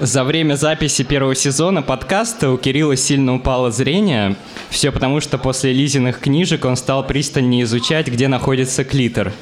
За 0.00 0.24
время 0.24 0.56
записи 0.56 1.04
первого 1.04 1.34
сезона 1.36 1.80
подкаста 1.82 2.50
у 2.50 2.56
Кирилла 2.58 2.96
сильно 2.96 3.34
упало 3.36 3.70
зрение. 3.70 4.34
Все 4.68 4.90
потому, 4.90 5.20
что 5.20 5.38
после 5.38 5.72
Лизиных 5.72 6.18
книжек 6.18 6.64
он 6.64 6.76
стал 6.76 7.06
пристальнее 7.06 7.62
изучать, 7.64 8.08
где 8.08 8.26
находится 8.26 8.82
клитор. 8.84 9.32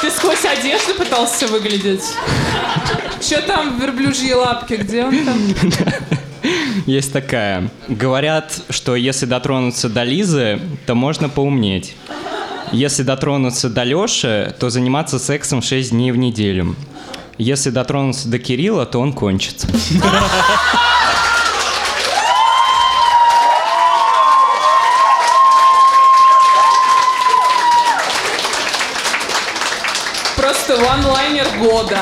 Ты 0.00 0.10
сквозь 0.10 0.44
одежду 0.44 0.94
пытался 0.94 1.46
выглядеть? 1.48 2.02
Че 3.20 3.40
там 3.40 3.78
верблюжьи 3.80 4.32
лапки? 4.34 4.74
Где 4.74 5.04
он 5.04 5.18
там? 5.24 5.40
Есть 6.86 7.12
такая. 7.12 7.68
Говорят, 7.88 8.60
что 8.70 8.94
если 8.94 9.26
дотронуться 9.26 9.88
до 9.88 10.04
Лизы, 10.04 10.60
то 10.86 10.94
можно 10.94 11.28
поумнеть. 11.28 11.96
Если 12.70 13.02
дотронуться 13.02 13.68
до 13.68 13.82
Лёши, 13.82 14.54
то 14.60 14.70
заниматься 14.70 15.18
сексом 15.18 15.62
6 15.62 15.90
дней 15.90 16.12
в 16.12 16.16
неделю. 16.16 16.76
Если 17.38 17.70
дотронуться 17.70 18.28
до 18.28 18.38
Кирилла, 18.38 18.86
то 18.86 19.00
он 19.00 19.12
кончится. 19.12 19.66
Просто 30.36 30.76
ванлайнер 30.76 31.46
года. 31.58 31.98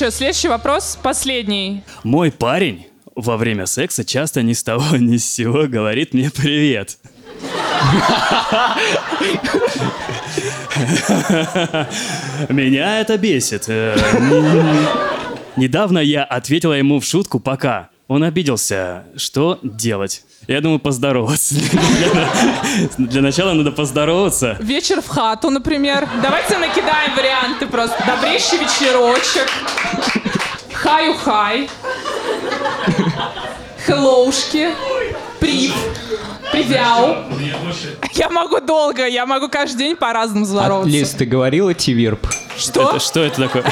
Че, 0.00 0.10
следующий 0.10 0.48
вопрос, 0.48 0.98
последний. 1.02 1.82
Мой 2.04 2.32
парень 2.32 2.86
во 3.14 3.36
время 3.36 3.66
секса 3.66 4.02
часто 4.02 4.42
ни 4.42 4.54
с 4.54 4.62
того 4.62 4.96
ни 5.00 5.18
с 5.18 5.30
сего 5.30 5.66
говорит 5.66 6.14
мне 6.14 6.30
привет. 6.30 6.96
Меня 12.48 13.02
это 13.02 13.18
бесит. 13.18 13.68
Э, 13.68 13.94
Недавно 15.56 15.98
я 15.98 16.24
ответила 16.24 16.72
ему 16.72 16.98
в 16.98 17.04
шутку 17.04 17.38
«пока». 17.38 17.90
Он 18.08 18.22
обиделся. 18.22 19.04
Что 19.16 19.58
делать? 19.62 20.24
Я 20.50 20.60
думаю, 20.60 20.80
поздороваться. 20.80 21.54
Для- 22.98 23.20
начала 23.22 23.52
надо 23.54 23.70
поздороваться. 23.70 24.56
Вечер 24.58 25.00
в 25.00 25.06
хату, 25.06 25.48
например. 25.48 26.08
Давайте 26.20 26.58
накидаем 26.58 27.14
варианты 27.14 27.66
просто. 27.68 27.96
Добрейший 28.04 28.58
вечерочек. 28.58 29.48
Хаю-хай. 30.72 31.70
Хеллоушки. 33.86 34.70
Прив. 35.38 35.72
Привяу. 36.50 37.16
Я 38.14 38.28
могу 38.28 38.58
долго, 38.60 39.06
я 39.06 39.26
могу 39.26 39.48
каждый 39.48 39.78
день 39.78 39.94
по-разному 39.96 40.46
здороваться. 40.46 40.90
Лиз, 40.90 41.10
ты 41.10 41.26
говорила 41.26 41.72
Тивирп? 41.74 42.26
Что? 42.58 42.88
Это, 42.90 42.98
что 42.98 43.20
это 43.20 43.42
такое? 43.42 43.64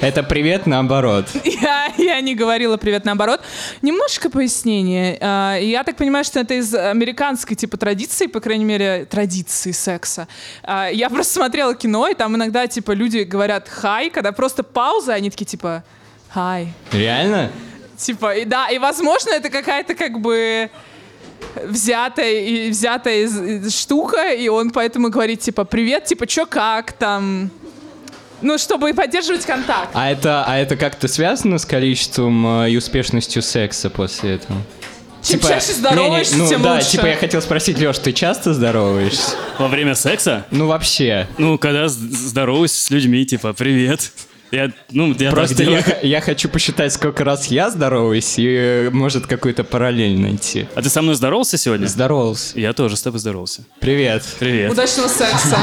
Это 0.00 0.22
привет 0.22 0.66
наоборот. 0.66 1.26
Я, 1.44 1.92
я 1.98 2.20
не 2.22 2.34
говорила 2.34 2.78
привет 2.78 3.04
наоборот. 3.04 3.42
Немножко 3.82 4.30
пояснение. 4.30 5.18
А, 5.20 5.58
Я 5.58 5.84
так 5.84 5.96
понимаю, 5.96 6.24
что 6.24 6.40
это 6.40 6.54
из 6.54 6.74
американской 6.74 7.54
типа 7.54 7.76
традиции, 7.76 8.26
по 8.26 8.40
крайней 8.40 8.64
мере, 8.64 9.04
традиции 9.04 9.72
секса. 9.72 10.26
А, 10.62 10.88
Я 10.88 11.10
просто 11.10 11.34
смотрела 11.34 11.74
кино, 11.74 12.08
и 12.08 12.14
там 12.14 12.34
иногда 12.34 12.66
типа 12.66 12.92
люди 12.92 13.18
говорят 13.18 13.68
хай, 13.68 14.08
когда 14.08 14.32
просто 14.32 14.62
пауза, 14.62 15.12
они 15.12 15.28
такие 15.28 15.44
типа 15.44 15.84
хай. 16.30 16.68
Реально? 16.92 17.50
Типа, 17.98 18.34
и 18.34 18.46
да, 18.46 18.70
и 18.70 18.78
возможно, 18.78 19.30
это 19.30 19.50
какая-то 19.50 19.94
как 19.94 20.18
бы 20.20 20.70
взятая, 21.62 22.40
и 22.40 22.70
взятая 22.70 23.24
из 23.24 23.74
штука, 23.78 24.32
и 24.32 24.48
он 24.48 24.70
поэтому 24.70 25.10
говорит, 25.10 25.40
типа, 25.40 25.64
привет, 25.64 26.04
типа, 26.04 26.26
чё, 26.26 26.46
как 26.46 26.92
там? 26.92 27.50
Ну, 28.42 28.58
чтобы 28.58 28.92
поддерживать 28.94 29.44
контакт. 29.44 29.90
А 29.92 30.10
это, 30.10 30.44
а 30.46 30.56
это 30.56 30.76
как-то 30.76 31.08
связано 31.08 31.58
с 31.58 31.64
количеством 31.64 32.62
э, 32.62 32.70
и 32.70 32.76
успешностью 32.76 33.42
секса 33.42 33.90
после 33.90 34.34
этого? 34.34 34.60
Чем 35.22 35.40
чаще 35.40 35.72
здороваешься, 35.72 36.34
не, 36.34 36.40
не, 36.40 36.44
ну, 36.44 36.50
тем 36.50 36.62
да, 36.62 36.74
лучше. 36.76 36.92
типа 36.92 37.06
я 37.06 37.16
хотел 37.16 37.42
спросить, 37.42 37.78
Леш, 37.78 37.98
ты 37.98 38.12
часто 38.12 38.54
здороваешься? 38.54 39.36
Во 39.58 39.68
время 39.68 39.94
секса? 39.94 40.46
Ну 40.50 40.66
вообще. 40.66 41.28
Ну, 41.36 41.58
когда 41.58 41.88
здороваюсь 41.88 42.72
с 42.72 42.90
людьми, 42.90 43.24
типа, 43.26 43.52
привет. 43.52 44.12
Я, 44.50 44.72
ну, 44.90 45.14
я 45.16 45.30
Просто 45.30 45.62
я, 45.62 45.84
я 46.02 46.20
хочу 46.20 46.48
посчитать, 46.48 46.92
сколько 46.92 47.22
раз 47.22 47.46
я 47.46 47.70
здороваюсь, 47.70 48.36
и 48.36 48.48
э, 48.48 48.90
может 48.90 49.26
какую-то 49.26 49.62
параллель 49.62 50.18
найти. 50.18 50.66
А 50.74 50.82
ты 50.82 50.88
со 50.88 51.02
мной 51.02 51.14
здоровался 51.14 51.56
сегодня? 51.56 51.86
Здоровался. 51.86 52.58
Я 52.58 52.72
тоже 52.72 52.96
с 52.96 53.02
тобой 53.02 53.20
здоровался. 53.20 53.62
Привет. 53.78 54.24
Привет. 54.40 54.72
Удачного 54.72 55.06
секса. 55.06 55.58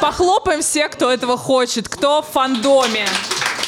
Похлопаем 0.00 0.60
все, 0.62 0.88
кто 0.88 1.10
этого 1.10 1.36
хочет, 1.36 1.88
кто 1.88 2.22
в 2.22 2.26
фандоме. 2.26 3.06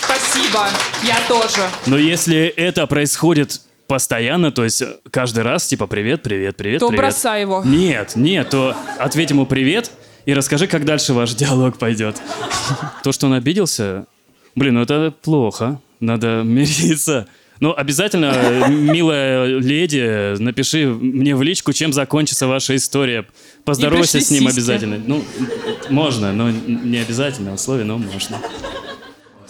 Спасибо, 0.05 0.66
я 1.03 1.16
тоже. 1.29 1.69
Но 1.87 1.97
если 1.99 2.47
это 2.47 2.87
происходит 2.87 3.61
постоянно, 3.87 4.53
то 4.53 4.64
есть 4.64 4.83
каждый 5.11 5.43
раз, 5.43 5.66
типа, 5.66 5.87
привет, 5.87 6.23
привет, 6.23 6.57
привет, 6.57 6.81
То 6.81 6.88
привет. 6.88 7.05
бросай 7.05 7.40
его. 7.43 7.62
Нет, 7.64 8.12
нет, 8.14 8.51
то 8.51 8.77
ответь 8.99 9.31
ему 9.31 9.47
привет 9.47 9.90
и 10.27 10.35
расскажи, 10.35 10.66
как 10.69 10.85
дальше 10.85 11.12
ваш 11.12 11.35
диалог 11.35 11.79
пойдет. 11.79 12.16
То, 13.03 13.11
что 13.11 13.27
он 13.27 13.33
обиделся, 13.33 14.07
блин, 14.55 14.75
ну 14.75 14.83
это 14.83 15.12
плохо, 15.23 15.81
надо 15.99 16.43
мириться. 16.45 17.27
Ну, 17.61 17.75
обязательно, 17.77 18.68
милая 18.68 19.46
леди, 19.59 20.37
напиши 20.38 20.87
мне 20.87 21.37
в 21.37 21.42
личку, 21.42 21.73
чем 21.73 21.92
закончится 21.92 22.46
ваша 22.46 22.75
история. 22.75 23.27
Поздоровайся 23.64 24.20
с 24.20 24.31
ним 24.31 24.44
сиськи. 24.44 24.55
обязательно. 24.57 25.01
Ну, 25.07 25.23
можно, 25.90 26.33
но 26.33 26.51
не 26.51 26.99
обязательно 26.99 27.53
условие, 27.53 27.85
но 27.85 27.99
можно. 27.99 28.38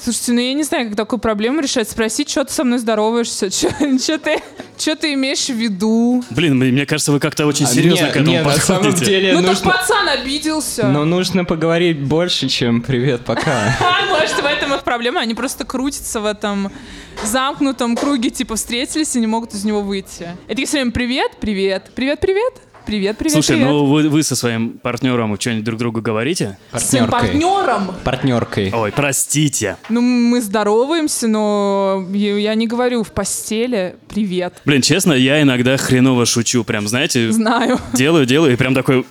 Слушайте, 0.03 0.33
ну 0.33 0.41
я 0.41 0.55
не 0.55 0.63
знаю, 0.63 0.89
как 0.89 0.97
такую 0.97 1.21
проблему 1.21 1.61
решать. 1.61 1.89
Спросить, 1.89 2.31
что 2.31 2.45
ты 2.45 2.53
со 2.53 2.65
мной 2.65 2.79
здороваешься, 2.79 3.51
что 3.51 4.19
ты, 4.19 4.39
чё 4.79 4.97
ты 4.97 5.13
имеешь 5.13 5.47
в 5.47 5.55
виду? 5.55 6.25
Блин, 6.31 6.57
мне 6.57 6.87
кажется, 6.87 7.13
вы 7.13 7.21
как-то 7.21 7.47
очень 7.47 7.67
серьезно 7.67 8.07
Не, 8.07 8.11
к 8.11 8.17
этому 8.17 8.27
не, 8.27 8.39
на 8.39 8.45
подходите. 8.45 8.67
самом 8.67 8.95
деле 9.05 9.33
ну 9.35 9.41
нужно... 9.43 9.71
так 9.71 9.81
пацан 9.81 10.09
обиделся. 10.09 10.89
Но 10.89 11.05
нужно 11.05 11.45
поговорить 11.45 12.01
больше, 12.01 12.49
чем 12.49 12.81
привет, 12.81 13.21
пока. 13.27 13.77
А, 13.79 14.07
может, 14.09 14.41
в 14.41 14.47
проблема, 14.91 15.21
они 15.21 15.35
просто 15.37 15.65
крутятся 15.65 16.21
в 16.21 16.27
этом 16.27 16.69
замкнутом 17.23 17.95
круге, 17.95 18.31
типа 18.31 18.57
встретились 18.57 19.15
и 19.15 19.21
не 19.21 19.29
могут 19.29 19.55
из 19.55 19.65
него 19.65 19.83
выйти. 19.83 20.37
Это 20.49 20.65
все 20.65 20.79
время 20.79 20.91
привет, 20.91 21.31
привет, 21.41 21.93
привет, 21.95 22.19
привет, 22.19 22.55
привет, 22.87 23.17
привет, 23.17 23.33
Слушай, 23.35 23.51
привет. 23.53 23.69
ну 23.69 23.85
вы, 23.85 24.09
вы 24.09 24.25
со 24.25 24.35
своим 24.35 24.81
партнером 24.81 25.39
что-нибудь 25.39 25.63
друг 25.63 25.79
другу 25.79 26.01
говорите? 26.01 26.59
С 26.73 26.91
своим 26.91 27.07
Партнеркой. 27.07 27.41
партнером. 27.41 27.95
Партнеркой. 28.03 28.73
Ой, 28.75 28.91
простите. 28.91 29.77
Ну, 29.91 30.01
мы 30.01 30.41
здороваемся, 30.43 31.29
но 31.29 32.05
я 32.13 32.37
я 32.39 32.55
не 32.57 32.67
говорю 32.67 33.05
в 33.05 33.13
постели 33.13 33.95
привет. 34.09 34.55
Блин, 34.65 34.83
честно, 34.83 35.13
я 35.13 35.41
иногда 35.41 35.77
хреново 35.77 36.27
шучу. 36.27 36.65
Прям, 36.65 36.89
знаете, 36.89 37.31
Знаю. 37.31 37.79
делаю, 37.93 38.27
делаю, 38.27 38.55
и 38.55 38.57
прям 38.57 38.75
такой... 38.75 39.07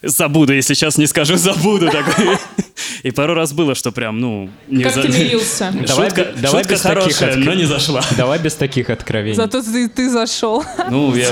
Забуду, 0.00 0.54
если 0.54 0.74
сейчас 0.74 0.96
не 0.96 1.06
скажу, 1.06 1.36
забуду. 1.36 1.90
Такой. 1.90 2.38
И 3.02 3.10
пару 3.10 3.34
раз 3.34 3.52
было, 3.52 3.74
что 3.74 3.92
прям, 3.92 4.20
ну... 4.20 4.50
Не 4.68 4.84
Как 4.84 4.94
за- 4.94 5.02
ты 5.02 5.08
мирился. 5.18 5.72
Давай 5.86 6.08
шутка 6.10 6.24
давай 6.36 6.62
шутка 6.62 6.74
без 6.74 6.80
таких 6.82 6.98
хорошая, 6.98 7.32
откры- 7.34 7.44
но 7.44 7.54
не 7.54 7.64
зашла. 7.64 8.02
Давай 8.16 8.38
без 8.38 8.54
таких 8.54 8.90
откровений. 8.90 9.36
Зато 9.36 9.62
ты, 9.62 9.88
ты 9.88 10.10
зашел. 10.10 10.64
Ну, 10.90 11.14
я... 11.14 11.30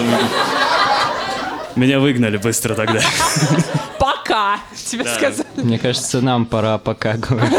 Меня 1.77 2.01
выгнали 2.01 2.39
быстро 2.39 2.75
тогда. 2.75 3.01
Пока. 3.99 4.59
Тебе 4.91 5.05
Да. 5.05 5.15
сказали. 5.15 5.47
Мне 5.57 5.79
кажется, 5.79 6.21
нам 6.23 6.47
пора 6.47 6.79
пока 6.79 7.15
говорить. 7.15 7.53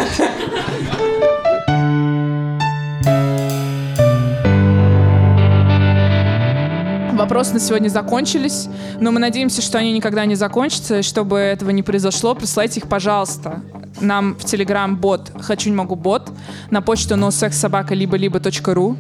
Вопросы 7.28 7.56
на 7.56 7.60
сегодня 7.60 7.90
закончились, 7.90 8.70
но 9.02 9.12
мы 9.12 9.20
надеемся, 9.20 9.62
что 9.62 9.78
они 9.78 9.92
никогда 9.92 10.24
не 10.24 10.36
закончатся. 10.36 11.00
И 11.00 11.02
чтобы 11.02 11.38
этого 11.38 11.72
не 11.72 11.84
произошло, 11.84 12.34
присылайте 12.34 12.80
их, 12.80 12.88
пожалуйста, 12.88 13.64
нам 14.00 14.36
в 14.36 14.46
Telegram-бот 14.46 15.34
«Хочу, 15.42 15.70
не 15.70 15.76
могу, 15.76 15.98
бот», 15.98 16.32
на 16.72 16.82
почту 16.82 17.16
nosexsobaka 17.16 17.94
либо 17.94 18.16
либо 18.16 18.40
ру. 18.68 18.96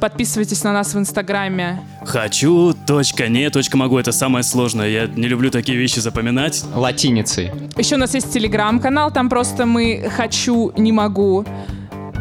Подписывайтесь 0.00 0.64
на 0.64 0.72
нас 0.72 0.94
в 0.94 0.98
Инстаграме. 0.98 1.80
Хочу, 2.04 2.74
точка, 2.88 3.28
не, 3.28 3.48
точка, 3.50 3.76
могу. 3.76 3.98
Это 3.98 4.10
самое 4.10 4.42
сложное. 4.42 4.88
Я 4.88 5.06
не 5.06 5.28
люблю 5.28 5.52
такие 5.52 5.78
вещи 5.78 6.00
запоминать. 6.00 6.64
Латиницей. 6.74 7.52
Еще 7.76 7.94
у 7.94 7.98
нас 7.98 8.14
есть 8.14 8.32
Телеграм-канал, 8.32 9.12
там 9.12 9.28
просто 9.28 9.64
мы 9.64 10.10
«Хочу, 10.16 10.72
не 10.76 10.90
могу». 10.90 11.46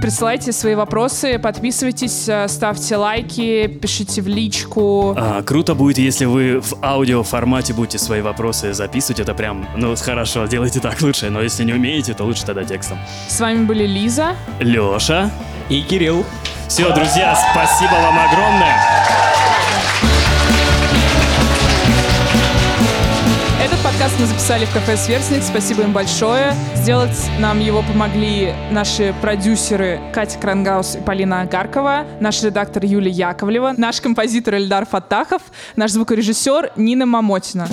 Присылайте 0.02 0.54
свои 0.54 0.76
вопросы, 0.76 1.38
подписывайтесь, 1.40 2.30
э, 2.30 2.48
ставьте 2.48 2.96
лайки, 2.96 3.68
пишите 3.68 4.22
в 4.22 4.28
личку. 4.28 5.14
А, 5.18 5.44
круто 5.44 5.76
будет, 5.76 5.98
если 5.98 6.26
вы 6.26 6.62
в 6.62 6.74
аудио 6.82 7.22
формате 7.24 7.74
будете 7.74 8.00
свои 8.00 8.22
вопросы 8.22 8.74
записывать. 8.74 9.20
Это 9.20 9.34
прям, 9.34 9.68
ну, 9.76 9.96
хорошо, 9.96 10.46
делайте 10.46 10.80
так 10.80 11.02
лучше. 11.02 11.30
Но 11.30 11.42
если 11.42 11.66
не 11.66 11.74
умеете, 11.74 12.14
то 12.14 12.24
лучше 12.24 12.46
тогда 12.46 12.64
текстом. 12.64 12.98
С 13.28 13.40
вами 13.40 13.66
были 13.66 13.86
Лиза. 13.86 14.36
Леша. 14.60 15.32
И 15.68 15.82
Кирилл. 15.82 16.26
Все, 16.68 16.94
друзья, 16.94 17.36
спасибо 17.52 17.94
вам 17.94 18.18
огромное. 18.20 19.39
Подкаст 24.00 24.20
мы 24.22 24.28
записали 24.28 24.64
в 24.64 24.74
кафе 24.74 24.96
«Сверстник». 24.96 25.44
Спасибо 25.44 25.82
им 25.82 25.92
большое. 25.92 26.56
Сделать 26.74 27.18
нам 27.38 27.60
его 27.60 27.82
помогли 27.82 28.54
наши 28.72 29.14
продюсеры 29.22 30.00
Катя 30.14 30.40
Крангаус 30.40 30.96
и 30.96 31.02
Полина 31.02 31.42
Агаркова, 31.42 32.06
наш 32.22 32.42
редактор 32.42 32.86
Юлия 32.86 33.12
Яковлева, 33.12 33.74
наш 33.76 34.00
композитор 34.00 34.56
Эльдар 34.56 34.86
Фатахов, 34.86 35.42
наш 35.76 35.92
звукорежиссер 35.92 36.72
Нина 36.78 37.06
Мамотина. 37.06 37.68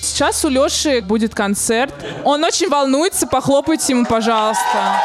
Сейчас 0.00 0.44
у 0.44 0.48
Леши 0.48 1.00
будет 1.00 1.34
концерт. 1.34 1.92
Он 2.22 2.44
очень 2.44 2.68
волнуется, 2.68 3.26
похлопайте 3.26 3.94
ему, 3.94 4.06
пожалуйста. 4.06 5.02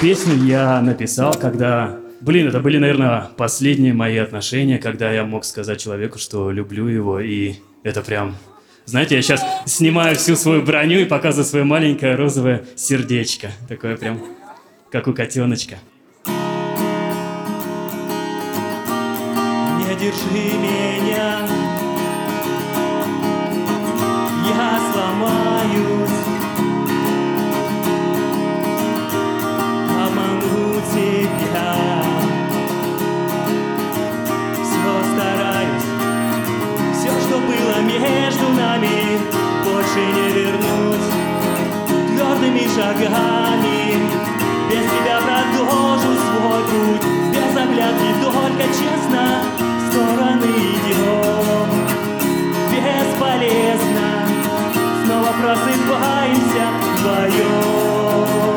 Песню 0.00 0.36
я 0.44 0.80
написал, 0.80 1.34
когда... 1.34 2.03
Блин, 2.24 2.48
это 2.48 2.60
были, 2.60 2.78
наверное, 2.78 3.28
последние 3.36 3.92
мои 3.92 4.16
отношения, 4.16 4.78
когда 4.78 5.12
я 5.12 5.24
мог 5.24 5.44
сказать 5.44 5.78
человеку, 5.78 6.18
что 6.18 6.50
люблю 6.50 6.86
его, 6.86 7.20
и 7.20 7.56
это 7.82 8.00
прям... 8.00 8.36
Знаете, 8.86 9.16
я 9.16 9.20
сейчас 9.20 9.44
снимаю 9.66 10.16
всю 10.16 10.34
свою 10.34 10.62
броню 10.62 11.00
и 11.00 11.04
показываю 11.04 11.44
свое 11.44 11.66
маленькое 11.66 12.14
розовое 12.14 12.64
сердечко. 12.76 13.50
Такое 13.68 13.98
прям, 13.98 14.24
как 14.90 15.06
у 15.06 15.12
котеночка. 15.12 15.76
Не 16.26 16.34
держи 19.94 20.56
меня, 20.56 21.53
между 37.98 38.48
нами, 38.48 39.18
больше 39.64 40.00
не 40.00 40.28
вернуть 40.32 41.24
твердыми 42.44 42.66
шагами. 42.74 44.08
Без 44.70 44.84
тебя 44.90 45.18
продолжу 45.20 46.12
свой 46.14 46.62
путь, 46.64 47.06
без 47.32 47.56
оглядки, 47.56 48.10
только 48.22 48.64
честно 48.68 49.42
в 49.56 49.92
стороны 49.92 50.52
идем. 50.74 51.68
Бесполезно, 52.70 54.08
снова 55.04 55.32
просыпаемся 55.40 56.64
вдвоем. 56.98 58.53